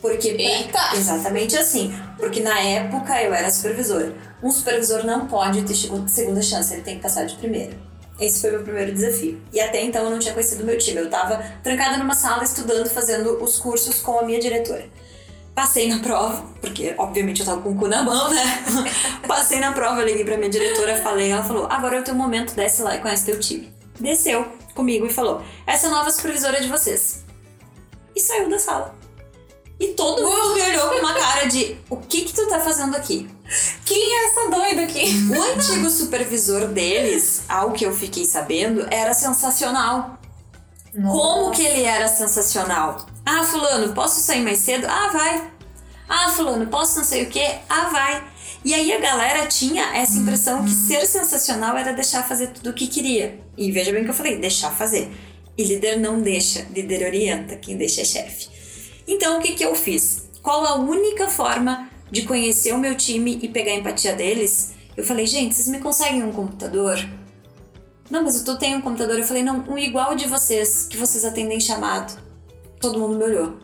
Porque, 0.00 0.28
Eita! 0.28 0.96
Exatamente 0.96 1.56
assim. 1.56 1.94
Porque 2.18 2.40
na 2.40 2.58
época 2.60 3.22
eu 3.22 3.34
era 3.34 3.50
supervisora. 3.50 4.14
Um 4.42 4.50
supervisor 4.50 5.04
não 5.04 5.26
pode 5.26 5.62
ter 5.62 5.74
segunda 6.08 6.42
chance, 6.42 6.72
ele 6.72 6.82
tem 6.82 6.96
que 6.96 7.02
passar 7.02 7.24
de 7.24 7.36
primeira. 7.36 7.76
Esse 8.18 8.42
foi 8.42 8.50
meu 8.50 8.62
primeiro 8.62 8.92
desafio. 8.92 9.40
E 9.52 9.60
até 9.60 9.82
então 9.82 10.04
eu 10.04 10.10
não 10.10 10.18
tinha 10.18 10.34
conhecido 10.34 10.64
meu 10.64 10.76
time. 10.76 10.98
Eu 10.98 11.06
estava 11.06 11.42
trancada 11.62 11.96
numa 11.96 12.14
sala 12.14 12.44
estudando, 12.44 12.88
fazendo 12.88 13.42
os 13.42 13.58
cursos 13.58 14.00
com 14.00 14.18
a 14.18 14.22
minha 14.22 14.38
diretora. 14.38 14.84
Passei 15.54 15.88
na 15.88 15.98
prova, 16.00 16.44
porque 16.60 16.94
obviamente 16.96 17.40
eu 17.40 17.46
tava 17.46 17.60
com 17.60 17.70
o 17.70 17.76
cu 17.76 17.88
na 17.88 18.02
mão, 18.02 18.30
né? 18.30 18.64
Passei 19.26 19.58
na 19.58 19.72
prova, 19.72 20.02
liguei 20.02 20.24
pra 20.24 20.36
minha 20.36 20.50
diretora, 20.50 20.96
falei, 21.02 21.30
ela 21.30 21.42
falou: 21.42 21.66
agora 21.68 21.96
é 21.96 22.00
o 22.00 22.04
teu 22.04 22.14
momento, 22.14 22.54
desce 22.54 22.82
lá 22.82 22.94
e 22.94 23.00
conhece 23.00 23.26
teu 23.26 23.38
time. 23.40 23.72
Desceu 23.98 24.46
comigo 24.74 25.06
e 25.06 25.12
falou: 25.12 25.42
essa 25.66 25.86
é 25.86 25.90
a 25.90 25.92
nova 25.92 26.10
supervisora 26.10 26.60
de 26.60 26.68
vocês. 26.68 27.24
E 28.14 28.20
saiu 28.20 28.48
da 28.48 28.58
sala. 28.58 28.94
E 29.80 29.94
todo 29.94 30.22
mundo 30.22 30.54
me 30.54 30.62
olhou 30.62 30.90
com 30.90 30.96
uma 30.96 31.14
cara 31.14 31.46
de: 31.46 31.78
o 31.88 31.96
que 31.96 32.22
que 32.22 32.34
tu 32.34 32.46
tá 32.46 32.60
fazendo 32.60 32.94
aqui? 32.94 33.26
Quem 33.86 34.14
é 34.14 34.26
essa 34.26 34.50
doida 34.50 34.82
aqui? 34.82 35.06
O 35.30 35.42
antigo 35.42 35.88
supervisor 35.88 36.68
deles, 36.68 37.42
ao 37.48 37.72
que 37.72 37.86
eu 37.86 37.94
fiquei 37.94 38.26
sabendo, 38.26 38.86
era 38.90 39.14
sensacional. 39.14 40.18
Nossa. 40.94 41.16
Como 41.16 41.50
que 41.50 41.62
ele 41.62 41.82
era 41.82 42.08
sensacional? 42.08 43.06
Ah, 43.24 43.42
fulano, 43.42 43.94
posso 43.94 44.20
sair 44.20 44.42
mais 44.42 44.58
cedo? 44.58 44.86
Ah, 44.86 45.08
vai. 45.12 45.50
Ah, 46.06 46.28
fulano, 46.30 46.66
posso 46.66 46.98
não 46.98 47.04
sei 47.04 47.22
o 47.22 47.30
que? 47.30 47.44
Ah, 47.68 47.88
vai. 47.90 48.22
E 48.62 48.74
aí 48.74 48.92
a 48.92 49.00
galera 49.00 49.46
tinha 49.46 49.96
essa 49.96 50.18
impressão 50.18 50.62
que 50.64 50.70
ser 50.70 51.06
sensacional 51.06 51.76
era 51.76 51.94
deixar 51.94 52.28
fazer 52.28 52.48
tudo 52.48 52.70
o 52.70 52.74
que 52.74 52.86
queria. 52.86 53.40
E 53.56 53.72
veja 53.72 53.92
bem 53.92 54.02
o 54.02 54.04
que 54.04 54.10
eu 54.10 54.14
falei, 54.14 54.36
deixar 54.36 54.70
fazer. 54.72 55.10
E 55.56 55.64
líder 55.64 55.98
não 55.98 56.20
deixa, 56.20 56.66
líder 56.74 57.06
orienta, 57.06 57.56
quem 57.56 57.76
deixa 57.76 58.02
é 58.02 58.04
chefe. 58.04 58.59
Então, 59.12 59.38
o 59.38 59.42
que, 59.42 59.54
que 59.54 59.64
eu 59.64 59.74
fiz? 59.74 60.30
Qual 60.40 60.64
a 60.64 60.76
única 60.76 61.26
forma 61.26 61.90
de 62.12 62.22
conhecer 62.22 62.72
o 62.72 62.78
meu 62.78 62.94
time 62.94 63.40
e 63.42 63.48
pegar 63.48 63.72
a 63.72 63.74
empatia 63.74 64.14
deles? 64.14 64.74
Eu 64.96 65.02
falei, 65.02 65.26
gente, 65.26 65.52
vocês 65.52 65.66
me 65.66 65.80
conseguem 65.80 66.22
um 66.22 66.30
computador? 66.30 66.96
Não, 68.08 68.22
mas 68.22 68.46
eu 68.46 68.56
tenho 68.56 68.78
um 68.78 68.80
computador. 68.80 69.18
Eu 69.18 69.24
falei, 69.24 69.42
não, 69.42 69.64
um 69.68 69.76
igual 69.76 70.14
de 70.14 70.28
vocês, 70.28 70.86
que 70.86 70.96
vocês 70.96 71.24
atendem 71.24 71.58
chamado. 71.58 72.22
Todo 72.80 73.00
mundo 73.00 73.16
me 73.16 73.24
olhou. 73.24 73.58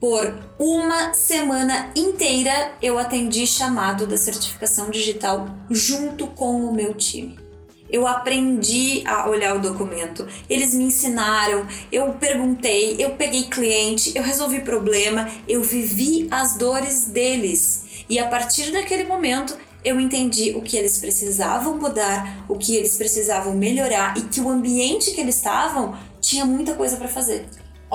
Por 0.00 0.36
uma 0.58 1.14
semana 1.14 1.92
inteira 1.94 2.72
eu 2.82 2.98
atendi 2.98 3.46
chamado 3.46 4.04
da 4.04 4.16
certificação 4.16 4.90
digital 4.90 5.46
junto 5.70 6.26
com 6.26 6.64
o 6.64 6.74
meu 6.74 6.92
time 6.92 7.41
eu 7.92 8.06
aprendi 8.06 9.02
a 9.06 9.28
olhar 9.28 9.54
o 9.54 9.60
documento, 9.60 10.26
eles 10.48 10.74
me 10.74 10.84
ensinaram, 10.84 11.66
eu 11.92 12.14
perguntei, 12.14 12.96
eu 12.98 13.10
peguei 13.10 13.44
cliente, 13.44 14.12
eu 14.16 14.22
resolvi 14.22 14.60
problema, 14.60 15.28
eu 15.46 15.62
vivi 15.62 16.26
as 16.30 16.56
dores 16.56 17.04
deles. 17.04 17.84
E 18.08 18.18
a 18.18 18.26
partir 18.26 18.72
daquele 18.72 19.04
momento, 19.04 19.56
eu 19.84 20.00
entendi 20.00 20.52
o 20.56 20.62
que 20.62 20.76
eles 20.76 20.98
precisavam 20.98 21.76
mudar, 21.76 22.44
o 22.48 22.56
que 22.56 22.76
eles 22.76 22.96
precisavam 22.96 23.54
melhorar 23.54 24.16
e 24.16 24.22
que 24.22 24.40
o 24.40 24.48
ambiente 24.48 25.10
que 25.10 25.20
eles 25.20 25.36
estavam 25.36 25.96
tinha 26.20 26.44
muita 26.44 26.74
coisa 26.74 26.96
para 26.96 27.08
fazer. 27.08 27.44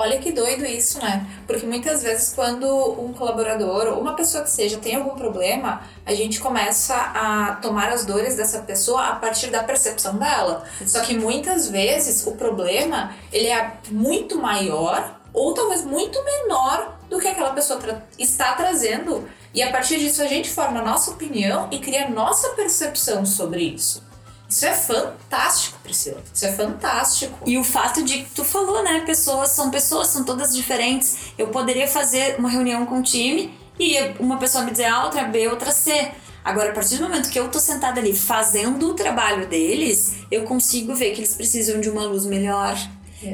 Olha 0.00 0.20
que 0.20 0.30
doido 0.30 0.64
isso, 0.64 1.00
né? 1.00 1.26
Porque 1.44 1.66
muitas 1.66 2.04
vezes 2.04 2.32
quando 2.32 2.64
um 3.02 3.12
colaborador 3.12 3.88
ou 3.88 4.00
uma 4.00 4.14
pessoa 4.14 4.44
que 4.44 4.50
seja 4.50 4.78
tem 4.78 4.94
algum 4.94 5.16
problema, 5.16 5.82
a 6.06 6.14
gente 6.14 6.38
começa 6.38 6.94
a 6.94 7.56
tomar 7.60 7.88
as 7.88 8.04
dores 8.04 8.36
dessa 8.36 8.60
pessoa 8.60 9.08
a 9.08 9.16
partir 9.16 9.48
da 9.50 9.64
percepção 9.64 10.16
dela. 10.16 10.62
Só 10.86 11.00
que 11.00 11.18
muitas 11.18 11.68
vezes 11.68 12.24
o 12.28 12.36
problema, 12.36 13.12
ele 13.32 13.48
é 13.48 13.72
muito 13.90 14.40
maior 14.40 15.18
ou 15.34 15.52
talvez 15.52 15.84
muito 15.84 16.16
menor 16.24 16.96
do 17.10 17.18
que 17.18 17.26
aquela 17.26 17.52
pessoa 17.52 17.80
tra 17.80 18.00
está 18.16 18.52
trazendo. 18.52 19.28
E 19.52 19.64
a 19.64 19.72
partir 19.72 19.98
disso 19.98 20.22
a 20.22 20.28
gente 20.28 20.48
forma 20.48 20.78
a 20.78 20.84
nossa 20.84 21.10
opinião 21.10 21.66
e 21.72 21.80
cria 21.80 22.06
a 22.06 22.08
nossa 22.08 22.50
percepção 22.50 23.26
sobre 23.26 23.62
isso. 23.64 24.07
Isso 24.48 24.64
é 24.64 24.72
fantástico, 24.72 25.78
Priscila. 25.82 26.22
Isso 26.32 26.46
é 26.46 26.52
fantástico. 26.52 27.38
E 27.44 27.58
o 27.58 27.64
fato 27.64 28.02
de 28.02 28.22
que 28.22 28.30
tu 28.30 28.44
falou, 28.44 28.82
né? 28.82 29.02
Pessoas 29.04 29.50
são 29.50 29.70
pessoas, 29.70 30.08
são 30.08 30.24
todas 30.24 30.54
diferentes. 30.54 31.32
Eu 31.36 31.48
poderia 31.48 31.86
fazer 31.86 32.36
uma 32.38 32.48
reunião 32.48 32.86
com 32.86 33.00
o 33.00 33.02
time 33.02 33.52
e 33.78 33.96
uma 34.18 34.38
pessoa 34.38 34.64
me 34.64 34.70
dizer 34.70 34.86
A, 34.86 35.04
outra 35.04 35.24
B, 35.24 35.48
outra 35.48 35.70
C. 35.70 36.10
Agora, 36.42 36.70
a 36.70 36.72
partir 36.72 36.96
do 36.96 37.02
momento 37.02 37.28
que 37.28 37.38
eu 37.38 37.48
tô 37.48 37.60
sentada 37.60 38.00
ali 38.00 38.16
fazendo 38.16 38.88
o 38.88 38.94
trabalho 38.94 39.46
deles, 39.46 40.14
eu 40.30 40.44
consigo 40.44 40.94
ver 40.94 41.10
que 41.10 41.20
eles 41.20 41.34
precisam 41.34 41.78
de 41.78 41.90
uma 41.90 42.06
luz 42.06 42.24
melhor, 42.24 42.74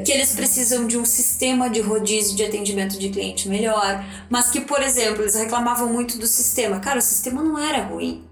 que 0.05 0.11
eles 0.11 0.33
precisam 0.33 0.85
de 0.87 0.98
um 0.98 1.05
sistema 1.05 1.70
de 1.70 1.81
rodízio 1.81 2.35
de 2.35 2.42
atendimento 2.44 2.98
de 2.98 3.11
cliente 3.11 3.48
melhor, 3.48 4.05
mas 4.29 4.50
que, 4.50 4.62
por 4.62 4.83
exemplo, 4.83 5.22
eles 5.22 5.37
reclamavam 5.37 5.92
muito 5.92 6.18
do 6.18 6.27
sistema. 6.27 6.81
Cara, 6.81 6.98
o 6.98 7.03
sistema 7.03 7.40
não 7.40 7.57
era 7.57 7.85
ruim 7.85 8.24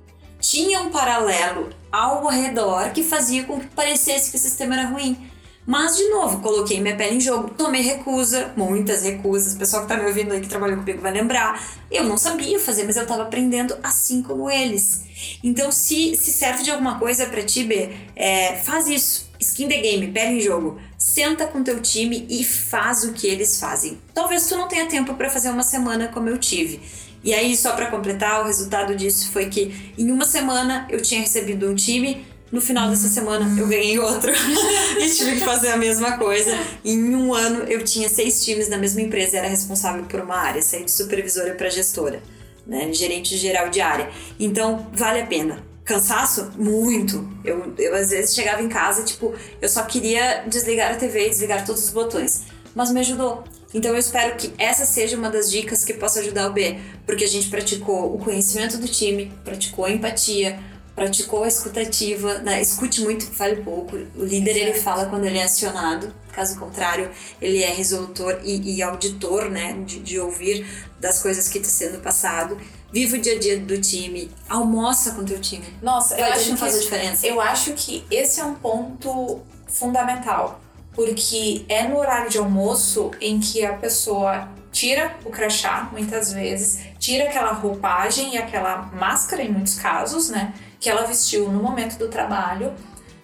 tinha 0.43 0.81
um 0.81 0.91
paralelo 0.91 1.71
ao 1.91 2.27
redor 2.27 2.91
que 2.91 3.03
fazia 3.03 3.45
com 3.45 3.61
que 3.61 3.67
parecesse 3.69 4.31
que 4.31 4.37
o 4.37 4.41
sistema 4.41 4.75
era 4.75 4.89
ruim. 4.89 5.17
Mas, 5.65 5.97
de 5.97 6.09
novo, 6.09 6.41
coloquei 6.41 6.81
minha 6.81 6.97
pele 6.97 7.17
em 7.17 7.21
jogo, 7.21 7.51
tomei 7.51 7.83
recusa, 7.83 8.53
muitas 8.57 9.05
recusas. 9.05 9.55
O 9.55 9.59
pessoal 9.59 9.83
que 9.83 9.89
tá 9.89 9.97
me 9.97 10.07
ouvindo 10.07 10.33
aí 10.33 10.41
que 10.41 10.49
trabalhou 10.49 10.79
comigo 10.79 11.01
vai 11.01 11.13
lembrar. 11.13 11.63
Eu 11.89 12.03
não 12.03 12.19
sabia 12.19 12.59
fazer, 12.59 12.83
mas 12.83 12.97
eu 12.97 13.07
tava 13.07 13.23
aprendendo 13.23 13.77
assim 13.81 14.23
como 14.23 14.51
eles. 14.51 15.05
Então, 15.45 15.71
se, 15.71 16.17
se 16.17 16.33
serve 16.33 16.65
de 16.65 16.73
alguma 16.73 16.99
coisa 16.99 17.27
para 17.27 17.45
ti, 17.45 17.63
B, 17.63 17.91
é, 18.17 18.57
faz 18.57 18.89
isso. 18.89 19.31
Skin 19.39 19.69
the 19.69 19.77
game, 19.77 20.09
pele 20.09 20.39
em 20.39 20.41
jogo. 20.41 20.81
Senta 20.99 21.47
com 21.47 21.63
teu 21.63 21.81
time 21.81 22.27
e 22.29 22.45
faz 22.45 23.05
o 23.05 23.13
que 23.13 23.29
eles 23.29 23.61
fazem. 23.61 24.01
Talvez 24.13 24.49
tu 24.49 24.57
não 24.57 24.67
tenha 24.67 24.87
tempo 24.87 25.15
para 25.15 25.31
fazer 25.31 25.51
uma 25.51 25.63
semana 25.63 26.09
como 26.09 26.29
eu 26.29 26.39
tive. 26.39 26.81
E 27.25 27.33
aí, 27.33 27.57
só 27.57 27.73
para 27.73 27.87
completar, 27.87 28.43
o 28.43 28.47
resultado 28.47 28.97
disso 28.97 29.31
foi 29.31 29.47
que 29.47 29.93
em 29.97 30.11
uma 30.11 30.25
semana 30.25 30.87
eu 30.91 31.01
tinha 31.01 31.21
recebido 31.21 31.69
um 31.69 31.75
time 31.75 32.25
no 32.53 32.61
final 32.61 32.91
dessa 32.91 33.09
semana 33.09 33.59
eu 33.59 33.67
ganhei 33.67 33.99
outro 33.99 34.31
e 35.01 35.09
tive 35.09 35.37
que 35.37 35.45
fazer 35.45 35.71
a 35.71 35.77
mesma 35.77 36.19
coisa. 36.19 36.55
Em 36.85 37.15
um 37.15 37.33
ano 37.33 37.65
eu 37.65 37.83
tinha 37.83 38.11
seis 38.11 38.45
times 38.45 38.69
na 38.69 38.77
mesma 38.77 39.01
empresa 39.01 39.37
e 39.37 39.39
era 39.39 39.49
responsável 39.49 40.05
por 40.05 40.21
uma 40.21 40.37
área, 40.37 40.61
saí 40.61 40.85
de 40.85 40.91
supervisora 40.91 41.55
para 41.55 41.71
gestora, 41.71 42.23
né, 42.67 42.93
gerente 42.93 43.39
geral 43.39 43.71
de 43.71 43.81
área. 43.81 44.11
Então 44.39 44.87
vale 44.93 45.23
a 45.23 45.27
pena. 45.27 45.65
Cansaço? 45.83 46.53
Muito. 46.57 47.27
Eu, 47.43 47.75
eu 47.79 47.95
às 47.95 48.11
vezes 48.11 48.35
chegava 48.35 48.63
em 48.63 48.69
casa 48.69 49.03
tipo, 49.03 49.35
eu 49.61 49.69
só 49.69 49.83
queria 49.85 50.45
desligar 50.47 50.93
a 50.93 50.97
TV 50.97 51.27
e 51.27 51.31
desligar 51.31 51.65
todos 51.65 51.83
os 51.83 51.91
botões. 51.91 52.43
Mas 52.75 52.93
me 52.93 53.01
ajudou. 53.01 53.45
Então 53.75 53.93
eu 53.93 53.99
espero 53.99 54.37
que 54.37 54.53
essa 54.59 54.85
seja 54.85 55.17
uma 55.17 55.31
das 55.31 55.51
dicas 55.51 55.85
que 55.85 55.95
possa 55.95 56.21
ajudar 56.21 56.49
o 56.49 56.53
B, 56.53 56.79
porque 57.07 57.25
a 57.25 57.29
gente 57.29 57.49
praticou 57.49 58.15
o 58.15 58.19
conhecimento 58.19 58.77
do 58.79 58.87
time, 58.87 59.33
praticou 59.45 59.87
a 59.87 59.91
empatia, 59.91 60.59
praticou 60.95 61.45
a 61.45 61.49
escutativa, 61.49 62.39
né? 62.39 62.61
escute 62.61 63.01
muito, 63.01 63.25
fale 63.25 63.57
pouco. 63.63 63.97
O 64.17 64.25
líder 64.25 64.57
ele 64.57 64.75
fala 64.75 65.07
quando 65.07 65.25
ele 65.25 65.39
é 65.39 65.45
acionado, 65.45 66.13
caso 66.33 66.59
contrário, 66.59 67.11
ele 67.41 67.63
é 67.63 67.71
resolutor 67.71 68.41
e, 68.43 68.77
e 68.77 68.83
auditor, 68.83 69.51
né, 69.51 69.75
de, 69.85 70.01
de, 70.01 70.19
ouvir 70.19 70.67
das 71.01 71.23
coisas 71.23 71.49
que 71.49 71.59
está 71.59 71.71
sendo 71.71 72.01
passado. 72.01 72.59
Viva 72.93 73.17
o 73.17 73.21
dia 73.21 73.37
a 73.37 73.39
dia 73.39 73.59
do 73.59 73.81
time, 73.81 74.31
almoça 74.49 75.13
com 75.13 75.23
o 75.23 75.25
teu 75.25 75.41
time. 75.41 75.65
Nossa, 75.81 76.15
eu 76.19 76.27
acho 76.27 76.51
que 76.51 76.57
faz 76.57 76.77
a 76.77 76.81
diferença. 76.81 77.27
Eu 77.27 77.41
acho 77.41 77.73
que 77.73 78.05
esse 78.11 78.41
é 78.41 78.45
um 78.45 78.55
ponto 78.55 79.41
fundamental, 79.67 80.61
porque 80.95 81.65
é 81.69 81.87
no 81.87 81.99
horário 81.99 82.31
de 82.31 82.39
almoço 82.39 83.11
em 83.21 83.41
que 83.41 83.65
a 83.65 83.75
pessoa 83.75 84.49
tira 84.71 85.17
o 85.25 85.31
crachá, 85.31 85.89
muitas 85.93 86.33
vezes, 86.33 86.81
tira 86.99 87.25
aquela 87.25 87.53
roupagem 87.53 88.35
e 88.35 88.39
aquela 88.39 88.91
máscara, 88.93 89.43
em 89.43 89.51
muitos 89.51 89.75
casos, 89.75 90.31
né? 90.31 90.55
que 90.83 90.91
ela 90.91 91.07
vestiu 91.07 91.49
no 91.49 91.63
momento 91.63 91.97
do 91.97 92.09
trabalho, 92.09 92.75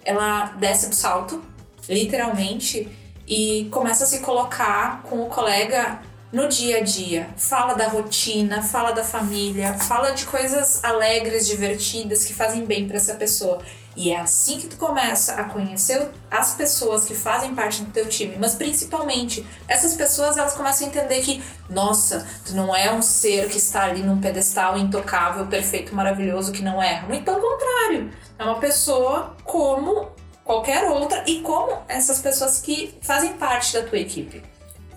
ela 0.05 0.45
desce 0.57 0.87
do 0.87 0.95
salto, 0.95 1.43
literalmente, 1.89 2.87
e 3.27 3.67
começa 3.69 4.05
a 4.05 4.07
se 4.07 4.19
colocar 4.19 5.03
com 5.03 5.21
o 5.21 5.25
colega 5.25 5.99
no 6.31 6.47
dia 6.47 6.77
a 6.77 6.81
dia. 6.81 7.29
Fala 7.35 7.73
da 7.73 7.87
rotina, 7.89 8.61
fala 8.61 8.91
da 8.91 9.03
família, 9.03 9.73
fala 9.73 10.11
de 10.11 10.25
coisas 10.25 10.81
alegres, 10.85 11.47
divertidas 11.47 12.23
que 12.23 12.33
fazem 12.33 12.65
bem 12.65 12.87
para 12.87 12.95
essa 12.95 13.15
pessoa. 13.15 13.61
E 13.99 14.11
é 14.11 14.17
assim 14.21 14.57
que 14.57 14.67
tu 14.67 14.77
começa 14.77 15.33
a 15.33 15.43
conhecer 15.43 16.09
as 16.31 16.53
pessoas 16.53 17.03
que 17.03 17.13
fazem 17.13 17.53
parte 17.53 17.81
do 17.81 17.91
teu 17.91 18.07
time, 18.07 18.37
mas 18.39 18.55
principalmente 18.55 19.45
essas 19.67 19.93
pessoas 19.93 20.37
elas 20.37 20.53
começam 20.53 20.87
a 20.87 20.89
entender 20.89 21.19
que, 21.19 21.43
nossa, 21.69 22.25
tu 22.45 22.55
não 22.55 22.73
é 22.73 22.93
um 22.93 23.01
ser 23.01 23.49
que 23.49 23.57
está 23.57 23.83
ali 23.83 24.01
num 24.01 24.21
pedestal 24.21 24.77
intocável, 24.77 25.47
perfeito, 25.47 25.93
maravilhoso, 25.93 26.53
que 26.53 26.61
não 26.61 26.81
erra. 26.81 27.09
Muito 27.09 27.25
pelo 27.25 27.41
contrário, 27.41 28.09
é 28.39 28.43
uma 28.45 28.57
pessoa 28.57 29.35
como 29.43 30.07
qualquer 30.45 30.89
outra 30.89 31.25
e 31.27 31.41
como 31.41 31.79
essas 31.89 32.19
pessoas 32.19 32.61
que 32.61 32.97
fazem 33.01 33.33
parte 33.33 33.73
da 33.73 33.83
tua 33.85 33.99
equipe. 33.99 34.41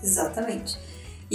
Exatamente. 0.01 0.79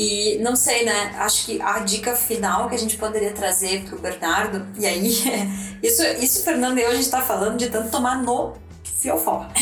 E 0.00 0.38
não 0.38 0.54
sei, 0.54 0.84
né? 0.84 1.16
Acho 1.18 1.44
que 1.44 1.60
a 1.60 1.80
dica 1.80 2.14
final 2.14 2.68
que 2.68 2.76
a 2.76 2.78
gente 2.78 2.96
poderia 2.96 3.32
trazer 3.32 3.82
pro 3.82 3.98
Bernardo, 3.98 4.64
e 4.78 4.86
aí, 4.86 5.10
isso, 5.82 6.04
isso 6.20 6.44
Fernando 6.44 6.78
e 6.78 6.82
eu, 6.82 6.90
a 6.90 6.94
gente 6.94 7.10
tá 7.10 7.20
falando 7.20 7.58
de 7.58 7.68
tanto 7.68 7.90
tomar 7.90 8.22
no 8.22 8.52
fiofó. 8.98 9.46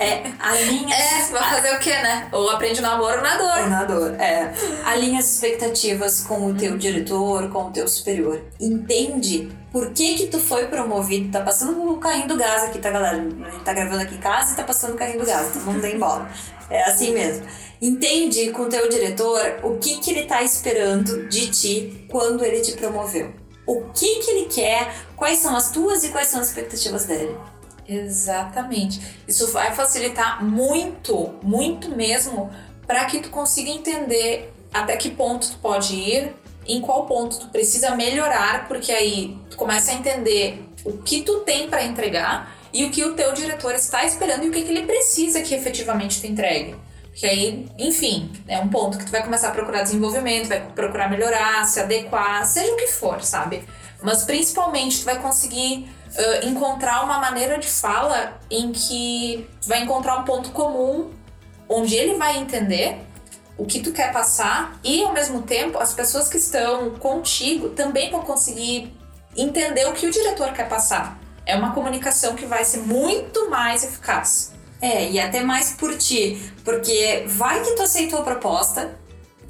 É, 0.00 0.22
alinha. 0.38 0.94
É, 0.94 1.24
vai 1.32 1.42
fazer 1.50 1.74
o 1.74 1.78
quê, 1.80 1.90
né? 1.90 2.28
Ou 2.32 2.50
aprende 2.50 2.80
no 2.80 2.88
amor 2.88 3.14
ou 3.14 3.22
na 3.22 3.36
dor. 3.36 3.58
Ou 3.62 3.68
na 3.68 3.84
dor, 3.84 4.14
é. 4.20 4.52
Alinha 4.84 5.18
as 5.18 5.34
expectativas 5.34 6.20
com 6.20 6.46
o 6.46 6.54
teu 6.54 6.78
diretor, 6.78 7.50
com 7.50 7.66
o 7.66 7.70
teu 7.70 7.88
superior. 7.88 8.40
Entende 8.60 9.50
por 9.72 9.90
que 9.90 10.14
que 10.14 10.26
tu 10.28 10.38
foi 10.38 10.66
promovido. 10.66 11.32
Tá 11.32 11.40
passando 11.40 11.90
o 11.90 11.98
carrinho 11.98 12.28
do 12.28 12.36
gás 12.36 12.64
aqui, 12.64 12.78
tá, 12.78 12.90
galera? 12.90 13.16
A 13.16 13.50
gente 13.50 13.64
tá 13.64 13.72
gravando 13.72 14.02
aqui 14.02 14.14
em 14.14 14.20
casa 14.20 14.52
e 14.52 14.56
tá 14.56 14.62
passando 14.62 14.94
o 14.94 14.96
carrinho 14.96 15.18
do 15.20 15.26
gás, 15.26 15.48
então 15.48 15.72
não 15.72 15.80
tem 15.80 15.98
bola. 15.98 16.30
É 16.70 16.84
assim 16.84 17.12
mesmo. 17.12 17.46
Entende 17.80 18.50
com 18.50 18.62
o 18.62 18.68
teu 18.68 18.88
diretor 18.88 19.60
o 19.62 19.78
que, 19.78 19.98
que 19.98 20.10
ele 20.10 20.20
está 20.20 20.42
esperando 20.42 21.28
de 21.28 21.50
ti 21.50 22.06
quando 22.08 22.44
ele 22.44 22.60
te 22.60 22.72
promoveu. 22.72 23.32
O 23.66 23.82
que, 23.92 24.20
que 24.20 24.30
ele 24.30 24.46
quer, 24.46 24.94
quais 25.16 25.40
são 25.40 25.54
as 25.56 25.70
tuas 25.70 26.04
e 26.04 26.08
quais 26.08 26.28
são 26.28 26.40
as 26.40 26.48
expectativas 26.48 27.04
dele. 27.04 27.36
Exatamente. 27.88 29.00
Isso 29.26 29.50
vai 29.50 29.74
facilitar 29.74 30.44
muito, 30.44 31.34
muito 31.42 31.88
mesmo, 31.96 32.50
para 32.86 33.04
que 33.06 33.20
tu 33.20 33.30
consiga 33.30 33.70
entender 33.70 34.52
até 34.72 34.96
que 34.96 35.10
ponto 35.10 35.50
tu 35.50 35.58
pode 35.58 35.94
ir, 35.94 36.34
em 36.66 36.82
qual 36.82 37.06
ponto 37.06 37.38
tu 37.38 37.48
precisa 37.48 37.96
melhorar, 37.96 38.68
porque 38.68 38.92
aí 38.92 39.38
tu 39.48 39.56
começa 39.56 39.90
a 39.90 39.94
entender 39.94 40.62
o 40.84 40.98
que 40.98 41.22
tu 41.22 41.40
tem 41.40 41.68
para 41.68 41.82
entregar 41.82 42.54
e 42.72 42.84
o 42.84 42.90
que 42.90 43.02
o 43.02 43.14
teu 43.14 43.32
diretor 43.32 43.74
está 43.74 44.04
esperando 44.04 44.44
e 44.44 44.48
o 44.48 44.52
que, 44.52 44.62
que 44.62 44.70
ele 44.70 44.84
precisa 44.84 45.40
que 45.40 45.54
efetivamente 45.54 46.20
tu 46.20 46.26
entregue. 46.26 46.76
Que 47.18 47.26
aí, 47.26 47.66
enfim, 47.76 48.30
é 48.46 48.60
um 48.60 48.68
ponto 48.68 48.96
que 48.96 49.04
tu 49.04 49.10
vai 49.10 49.24
começar 49.24 49.48
a 49.48 49.50
procurar 49.50 49.82
desenvolvimento, 49.82 50.46
vai 50.46 50.60
procurar 50.60 51.10
melhorar, 51.10 51.64
se 51.64 51.80
adequar, 51.80 52.46
seja 52.46 52.72
o 52.72 52.76
que 52.76 52.86
for, 52.86 53.20
sabe? 53.24 53.64
Mas 54.00 54.22
principalmente 54.22 55.00
tu 55.00 55.04
vai 55.04 55.20
conseguir 55.20 55.90
uh, 56.14 56.46
encontrar 56.46 57.02
uma 57.02 57.18
maneira 57.18 57.58
de 57.58 57.66
fala 57.66 58.38
em 58.48 58.70
que 58.70 59.48
tu 59.60 59.66
vai 59.66 59.82
encontrar 59.82 60.20
um 60.20 60.22
ponto 60.22 60.50
comum 60.50 61.10
onde 61.68 61.96
ele 61.96 62.14
vai 62.14 62.38
entender 62.38 63.00
o 63.56 63.66
que 63.66 63.80
tu 63.80 63.90
quer 63.90 64.12
passar 64.12 64.78
e 64.84 65.02
ao 65.02 65.12
mesmo 65.12 65.42
tempo 65.42 65.76
as 65.76 65.92
pessoas 65.92 66.28
que 66.28 66.36
estão 66.36 66.90
contigo 67.00 67.70
também 67.70 68.12
vão 68.12 68.22
conseguir 68.22 68.96
entender 69.36 69.88
o 69.88 69.92
que 69.92 70.06
o 70.06 70.10
diretor 70.12 70.52
quer 70.52 70.68
passar. 70.68 71.18
É 71.44 71.56
uma 71.56 71.74
comunicação 71.74 72.36
que 72.36 72.46
vai 72.46 72.64
ser 72.64 72.78
muito 72.78 73.50
mais 73.50 73.82
eficaz. 73.82 74.56
É, 74.80 75.10
e 75.10 75.18
até 75.18 75.42
mais 75.42 75.72
por 75.72 75.96
ti. 75.96 76.40
Porque 76.64 77.24
vai 77.26 77.62
que 77.62 77.72
tu 77.72 77.82
aceitou 77.82 78.20
a 78.20 78.22
proposta 78.22 78.96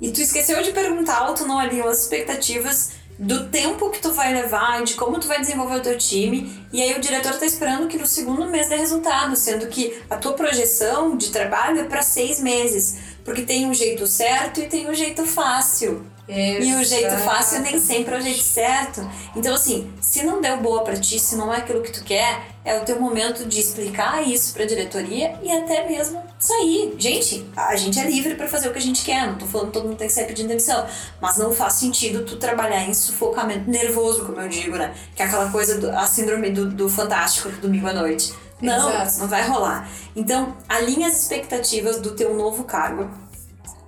e 0.01 0.11
tu 0.11 0.21
esqueceu 0.21 0.62
de 0.62 0.73
perguntar 0.73 1.29
ou 1.29 1.35
tu 1.35 1.47
não 1.47 1.59
alinhou 1.59 1.88
as 1.88 2.03
expectativas 2.03 2.93
do 3.19 3.49
tempo 3.49 3.91
que 3.91 4.01
tu 4.01 4.12
vai 4.12 4.33
levar, 4.33 4.85
de 4.85 4.95
como 4.95 5.19
tu 5.19 5.27
vai 5.27 5.41
desenvolver 5.41 5.77
o 5.77 5.81
teu 5.81 5.99
time, 5.99 6.64
e 6.73 6.81
aí 6.81 6.97
o 6.97 7.01
diretor 7.01 7.37
tá 7.37 7.45
esperando 7.45 7.88
que 7.88 7.99
no 7.99 8.07
segundo 8.07 8.47
mês 8.47 8.69
dê 8.69 8.77
resultado, 8.77 9.35
sendo 9.35 9.67
que 9.67 10.01
a 10.09 10.17
tua 10.17 10.35
projeção 10.35 11.17
de 11.17 11.31
trabalho 11.31 11.81
é 11.81 11.85
para 11.85 12.01
seis 12.01 12.41
meses, 12.41 12.97
porque 13.29 13.43
tem 13.43 13.67
um 13.67 13.75
jeito 13.75 14.07
certo 14.07 14.59
e 14.59 14.67
tem 14.67 14.88
um 14.88 14.95
jeito 14.95 15.23
fácil. 15.27 16.07
Exato. 16.27 16.64
E 16.64 16.75
o 16.75 16.85
jeito 16.85 17.17
fácil 17.19 17.61
nem 17.61 17.79
sempre 17.79 18.14
é 18.14 18.19
o 18.19 18.21
jeito 18.21 18.43
certo. 18.43 19.07
Então, 19.37 19.55
assim, 19.55 19.91
se 20.01 20.23
não 20.23 20.41
deu 20.41 20.57
boa 20.59 20.83
para 20.83 20.97
ti, 20.97 21.19
se 21.19 21.37
não 21.37 21.53
é 21.53 21.59
aquilo 21.59 21.83
que 21.83 21.93
tu 21.93 22.03
quer, 22.05 22.41
é 22.64 22.79
o 22.79 22.85
teu 22.85 22.99
momento 22.99 23.47
de 23.47 23.61
explicar 23.61 24.27
isso 24.27 24.53
pra 24.55 24.64
diretoria 24.64 25.38
e 25.43 25.51
até 25.51 25.87
mesmo 25.87 26.23
sair. 26.38 26.95
Gente, 26.99 27.47
a 27.55 27.77
gente 27.77 27.99
é 27.99 28.05
livre 28.05 28.35
para 28.35 28.49
fazer 28.49 28.69
o 28.69 28.73
que 28.73 28.79
a 28.79 28.83
gente 28.83 29.05
quer. 29.05 29.27
Não 29.27 29.37
tô 29.37 29.47
falando 29.47 29.69
que 29.69 29.73
todo 29.75 29.88
mundo 29.88 29.99
tem 29.99 30.07
que 30.07 30.12
sair 30.12 30.27
pedindo 30.27 30.49
demissão. 30.49 30.87
Mas 31.21 31.37
não 31.37 31.53
faz 31.53 31.75
sentido 31.75 32.25
tu 32.25 32.37
trabalhar 32.37 32.83
em 32.88 32.95
sufocamento 32.95 33.71
nervoso, 33.71 34.25
como 34.25 34.41
eu 34.41 34.49
digo, 34.49 34.77
né? 34.77 34.95
Que 35.14 35.23
é 35.23 35.27
aquela 35.27 35.51
coisa, 35.51 35.79
do, 35.79 35.91
a 35.91 36.07
síndrome 36.07 36.51
do, 36.51 36.71
do 36.71 36.88
fantástico 36.88 37.51
domingo 37.61 37.88
à 37.88 37.93
noite. 37.93 38.33
Não, 38.61 38.90
Exato. 38.90 39.18
não 39.21 39.29
vai 39.29 39.47
rolar. 39.47 39.88
Então, 40.16 40.57
alinhe 40.68 41.05
as 41.05 41.21
expectativas 41.21 42.01
do 42.01 42.14
teu 42.14 42.35
novo 42.35 42.64
cargo 42.64 43.09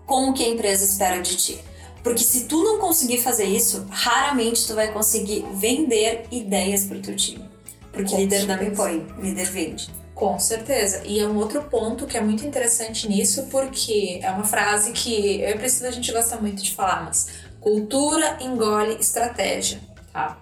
com 0.06 0.30
o 0.30 0.32
que 0.32 0.44
a 0.44 0.48
empresa 0.48 0.84
espera 0.84 1.20
de 1.20 1.36
ti. 1.36 1.60
Porque 2.02 2.22
se 2.24 2.44
tu 2.44 2.62
não 2.62 2.78
conseguir 2.78 3.18
fazer 3.18 3.44
isso, 3.44 3.86
raramente 3.90 4.66
tu 4.66 4.74
vai 4.74 4.90
conseguir 4.92 5.44
vender 5.54 6.26
ideias 6.30 6.84
para 6.84 6.96
o 6.96 7.02
teu 7.02 7.14
time. 7.14 7.44
Porque 7.92 8.12
Com 8.12 8.16
líder 8.18 8.38
certeza. 8.40 8.56
não 8.62 8.66
impõe, 8.72 9.06
líder 9.20 9.50
vende. 9.50 9.90
Com 10.14 10.38
certeza. 10.38 11.02
E 11.04 11.18
é 11.18 11.26
um 11.26 11.36
outro 11.36 11.62
ponto 11.62 12.06
que 12.06 12.16
é 12.16 12.20
muito 12.20 12.44
interessante 12.46 13.08
nisso, 13.08 13.48
porque 13.50 14.20
é 14.22 14.30
uma 14.30 14.44
frase 14.44 14.92
que 14.92 15.40
eu 15.40 15.50
e 15.50 15.58
Priscila 15.58 15.88
a 15.88 15.92
gente 15.92 16.10
gosta 16.12 16.36
muito 16.36 16.62
de 16.62 16.74
falar, 16.74 17.04
mas 17.04 17.28
cultura 17.60 18.38
engole 18.40 18.94
estratégia, 19.00 19.80
tá? 20.12 20.38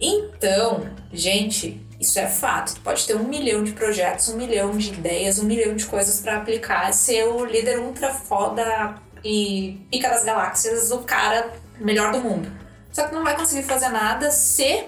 Então, 0.00 0.88
gente, 1.12 1.80
isso 2.00 2.18
é 2.18 2.26
fato. 2.26 2.74
Tu 2.74 2.80
pode 2.80 3.06
ter 3.06 3.14
um 3.14 3.28
milhão 3.28 3.62
de 3.62 3.72
projetos, 3.72 4.30
um 4.30 4.36
milhão 4.36 4.70
de 4.76 4.88
ideias, 4.88 5.38
um 5.38 5.44
milhão 5.44 5.76
de 5.76 5.84
coisas 5.84 6.18
para 6.20 6.38
aplicar, 6.38 6.92
ser 6.94 7.24
o 7.24 7.44
líder 7.44 7.78
ultra 7.78 8.14
foda 8.14 8.94
e 9.22 9.78
pica 9.90 10.08
das 10.08 10.24
galáxias, 10.24 10.90
o 10.90 11.00
cara 11.00 11.52
melhor 11.78 12.10
do 12.10 12.20
mundo. 12.20 12.50
Só 12.90 13.06
que 13.06 13.14
não 13.14 13.22
vai 13.22 13.36
conseguir 13.36 13.64
fazer 13.64 13.90
nada 13.90 14.30
se 14.30 14.84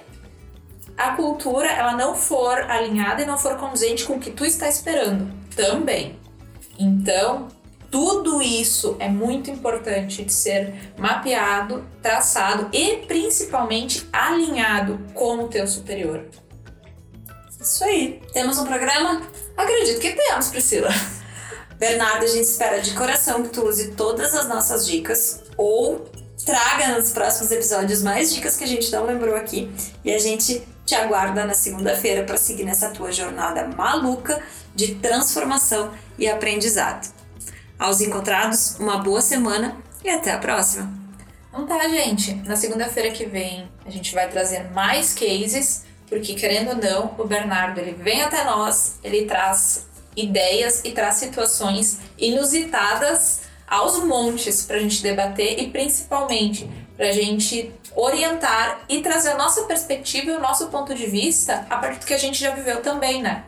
a 0.97 1.11
cultura 1.11 1.71
ela 1.71 1.97
não 1.97 2.15
for 2.15 2.59
alinhada 2.71 3.23
e 3.23 3.27
não 3.27 3.39
for 3.39 3.57
condizente 3.57 4.05
com 4.05 4.15
o 4.15 4.21
que 4.21 4.31
tu 4.31 4.45
está 4.45 4.69
esperando 4.69 5.31
também. 5.55 6.19
Então, 6.79 7.49
tudo 7.91 8.41
isso 8.41 8.97
é 8.99 9.09
muito 9.09 9.51
importante 9.51 10.25
de 10.25 10.33
ser 10.33 10.93
mapeado, 10.99 11.85
traçado 12.01 12.69
e 12.73 13.05
principalmente 13.07 14.09
alinhado 14.11 14.99
com 15.13 15.45
o 15.45 15.49
teu 15.49 15.67
superior. 15.67 16.25
Isso 17.63 17.85
aí. 17.85 18.21
Temos 18.33 18.59
um 18.59 18.65
programa? 18.65 19.23
Acredito 19.57 20.01
que 20.01 20.11
temos, 20.11 20.49
Priscila. 20.49 20.89
Bernardo, 21.79 22.25
a 22.25 22.29
gente 22.29 22.45
espera 22.45 22.81
de 22.81 22.93
coração 22.93 23.43
que 23.43 23.51
tu 23.51 23.65
use 23.67 23.93
todas 23.93 24.35
as 24.35 24.49
nossas 24.49 24.85
dicas 24.85 25.43
ou 25.57 26.05
traga 26.45 26.99
nos 26.99 27.11
próximos 27.13 27.53
episódios 27.53 28.03
mais 28.03 28.35
dicas 28.35 28.57
que 28.57 28.65
a 28.65 28.67
gente 28.67 28.91
não 28.91 29.07
lembrou 29.07 29.37
aqui 29.37 29.71
e 30.05 30.13
a 30.13 30.19
gente 30.19 30.67
te 30.85 30.95
aguarda 30.97 31.45
na 31.45 31.55
segunda-feira 31.55 32.25
para 32.25 32.37
seguir 32.37 32.65
nessa 32.65 32.91
tua 32.91 33.13
jornada 33.13 33.69
maluca 33.69 34.43
de 34.75 34.97
transformação 34.97 35.93
e 36.19 36.29
aprendizado. 36.29 37.13
Aos 37.79 38.01
encontrados, 38.01 38.77
uma 38.81 38.99
boa 38.99 39.21
semana 39.21 39.77
e 40.05 40.11
até 40.11 40.33
a 40.33 40.39
próxima. 40.39 40.93
Então 41.49 41.67
tá, 41.67 41.89
gente. 41.89 42.35
Na 42.47 42.57
segunda-feira 42.57 43.11
que 43.13 43.27
vem 43.27 43.71
a 43.85 43.91
gente 43.91 44.13
vai 44.15 44.29
trazer 44.29 44.71
mais 44.73 45.15
cases, 45.15 45.85
porque 46.13 46.35
querendo 46.35 46.69
ou 46.69 46.77
não, 46.77 47.15
o 47.17 47.25
Bernardo 47.25 47.81
ele 47.81 47.95
vem 47.95 48.21
até 48.21 48.45
nós, 48.45 48.99
ele 49.03 49.25
traz 49.25 49.87
ideias 50.15 50.83
e 50.85 50.91
traz 50.91 51.15
situações 51.15 52.01
inusitadas 52.19 53.45
aos 53.67 54.05
montes 54.05 54.63
para 54.63 54.77
a 54.77 54.79
gente 54.79 55.03
debater 55.03 55.59
e 55.59 55.71
principalmente 55.71 56.69
para 56.99 57.09
a 57.09 57.13
gente 57.13 57.73
orientar 57.97 58.85
e 58.91 59.01
trazer 59.01 59.31
a 59.31 59.39
nossa 59.39 59.63
perspectiva 59.63 60.33
e 60.33 60.35
o 60.35 60.39
nosso 60.39 60.67
ponto 60.67 60.95
de 60.95 61.07
vista 61.07 61.67
a 61.71 61.79
partir 61.79 62.01
do 62.01 62.05
que 62.05 62.13
a 62.13 62.19
gente 62.19 62.39
já 62.39 62.51
viveu 62.51 62.83
também, 62.83 63.23
né? 63.23 63.45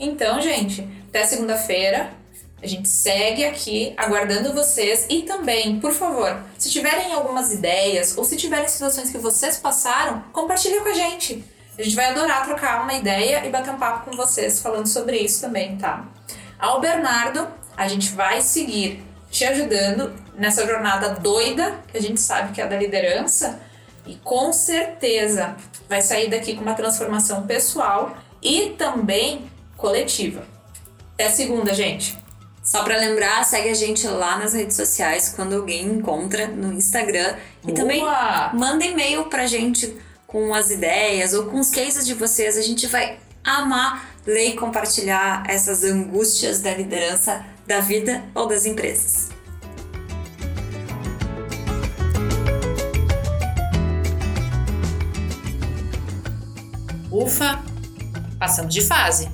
Então, 0.00 0.40
gente, 0.40 0.88
até 1.08 1.22
segunda-feira. 1.26 2.14
A 2.62 2.66
gente 2.66 2.88
segue 2.88 3.44
aqui 3.44 3.92
aguardando 3.98 4.54
vocês 4.54 5.04
e 5.10 5.22
também, 5.24 5.78
por 5.78 5.92
favor, 5.92 6.42
se 6.56 6.70
tiverem 6.70 7.12
algumas 7.12 7.52
ideias 7.52 8.16
ou 8.16 8.24
se 8.24 8.34
tiverem 8.38 8.66
situações 8.66 9.10
que 9.10 9.18
vocês 9.18 9.58
passaram, 9.58 10.24
compartilhe 10.32 10.80
com 10.80 10.88
a 10.88 10.94
gente. 10.94 11.44
A 11.78 11.82
gente 11.82 11.94
vai 11.94 12.06
adorar 12.06 12.44
trocar 12.44 12.82
uma 12.82 12.94
ideia 12.94 13.44
e 13.44 13.50
bater 13.50 13.70
um 13.70 13.78
papo 13.78 14.10
com 14.10 14.16
vocês 14.16 14.60
falando 14.62 14.86
sobre 14.86 15.18
isso 15.18 15.42
também, 15.42 15.76
tá? 15.76 16.06
Ao 16.58 16.80
Bernardo, 16.80 17.46
a 17.76 17.86
gente 17.86 18.12
vai 18.12 18.40
seguir 18.40 19.04
te 19.30 19.44
ajudando 19.44 20.14
nessa 20.34 20.66
jornada 20.66 21.10
doida, 21.10 21.78
que 21.88 21.98
a 21.98 22.00
gente 22.00 22.18
sabe 22.18 22.54
que 22.54 22.62
é 22.62 22.66
da 22.66 22.76
liderança, 22.76 23.60
e 24.06 24.14
com 24.16 24.52
certeza 24.52 25.54
vai 25.88 26.00
sair 26.00 26.30
daqui 26.30 26.54
com 26.54 26.62
uma 26.62 26.74
transformação 26.74 27.46
pessoal 27.46 28.16
e 28.40 28.70
também 28.78 29.50
coletiva. 29.76 30.44
Até 31.14 31.28
segunda, 31.28 31.74
gente! 31.74 32.16
Só 32.62 32.82
para 32.82 32.96
lembrar, 32.96 33.44
segue 33.44 33.68
a 33.68 33.74
gente 33.74 34.06
lá 34.08 34.38
nas 34.38 34.54
redes 34.54 34.76
sociais 34.76 35.32
quando 35.36 35.54
alguém 35.54 35.86
encontra 35.86 36.48
no 36.48 36.72
Instagram. 36.72 37.36
E 37.62 37.66
Boa! 37.66 37.76
também 37.76 38.02
manda 38.54 38.84
e-mail 38.84 39.26
pra 39.26 39.46
gente 39.46 39.96
com 40.26 40.52
as 40.54 40.70
ideias 40.70 41.34
ou 41.34 41.46
com 41.46 41.60
os 41.60 41.70
cases 41.70 42.06
de 42.06 42.14
vocês. 42.14 42.56
A 42.56 42.62
gente 42.62 42.86
vai 42.86 43.18
amar 43.44 44.16
ler 44.26 44.50
e 44.50 44.56
compartilhar 44.56 45.44
essas 45.48 45.84
angústias 45.84 46.60
da 46.60 46.74
liderança 46.74 47.44
da 47.66 47.80
vida 47.80 48.24
ou 48.34 48.46
das 48.46 48.66
empresas. 48.66 49.28
Ufa! 57.10 57.62
Passamos 58.38 58.74
de 58.74 58.82
fase. 58.82 59.28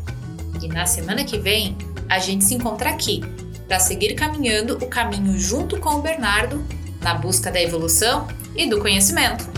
E 0.62 0.68
na 0.68 0.86
semana 0.86 1.24
que 1.24 1.38
vem 1.38 1.76
a 2.08 2.18
gente 2.18 2.44
se 2.44 2.54
encontra 2.54 2.90
aqui 2.90 3.20
para 3.66 3.80
seguir 3.80 4.14
caminhando 4.14 4.76
o 4.76 4.86
caminho 4.86 5.38
junto 5.38 5.80
com 5.80 5.96
o 5.96 6.02
Bernardo 6.02 6.64
na 7.00 7.14
busca 7.14 7.50
da 7.50 7.60
evolução 7.60 8.28
e 8.54 8.68
do 8.68 8.80
conhecimento. 8.80 9.51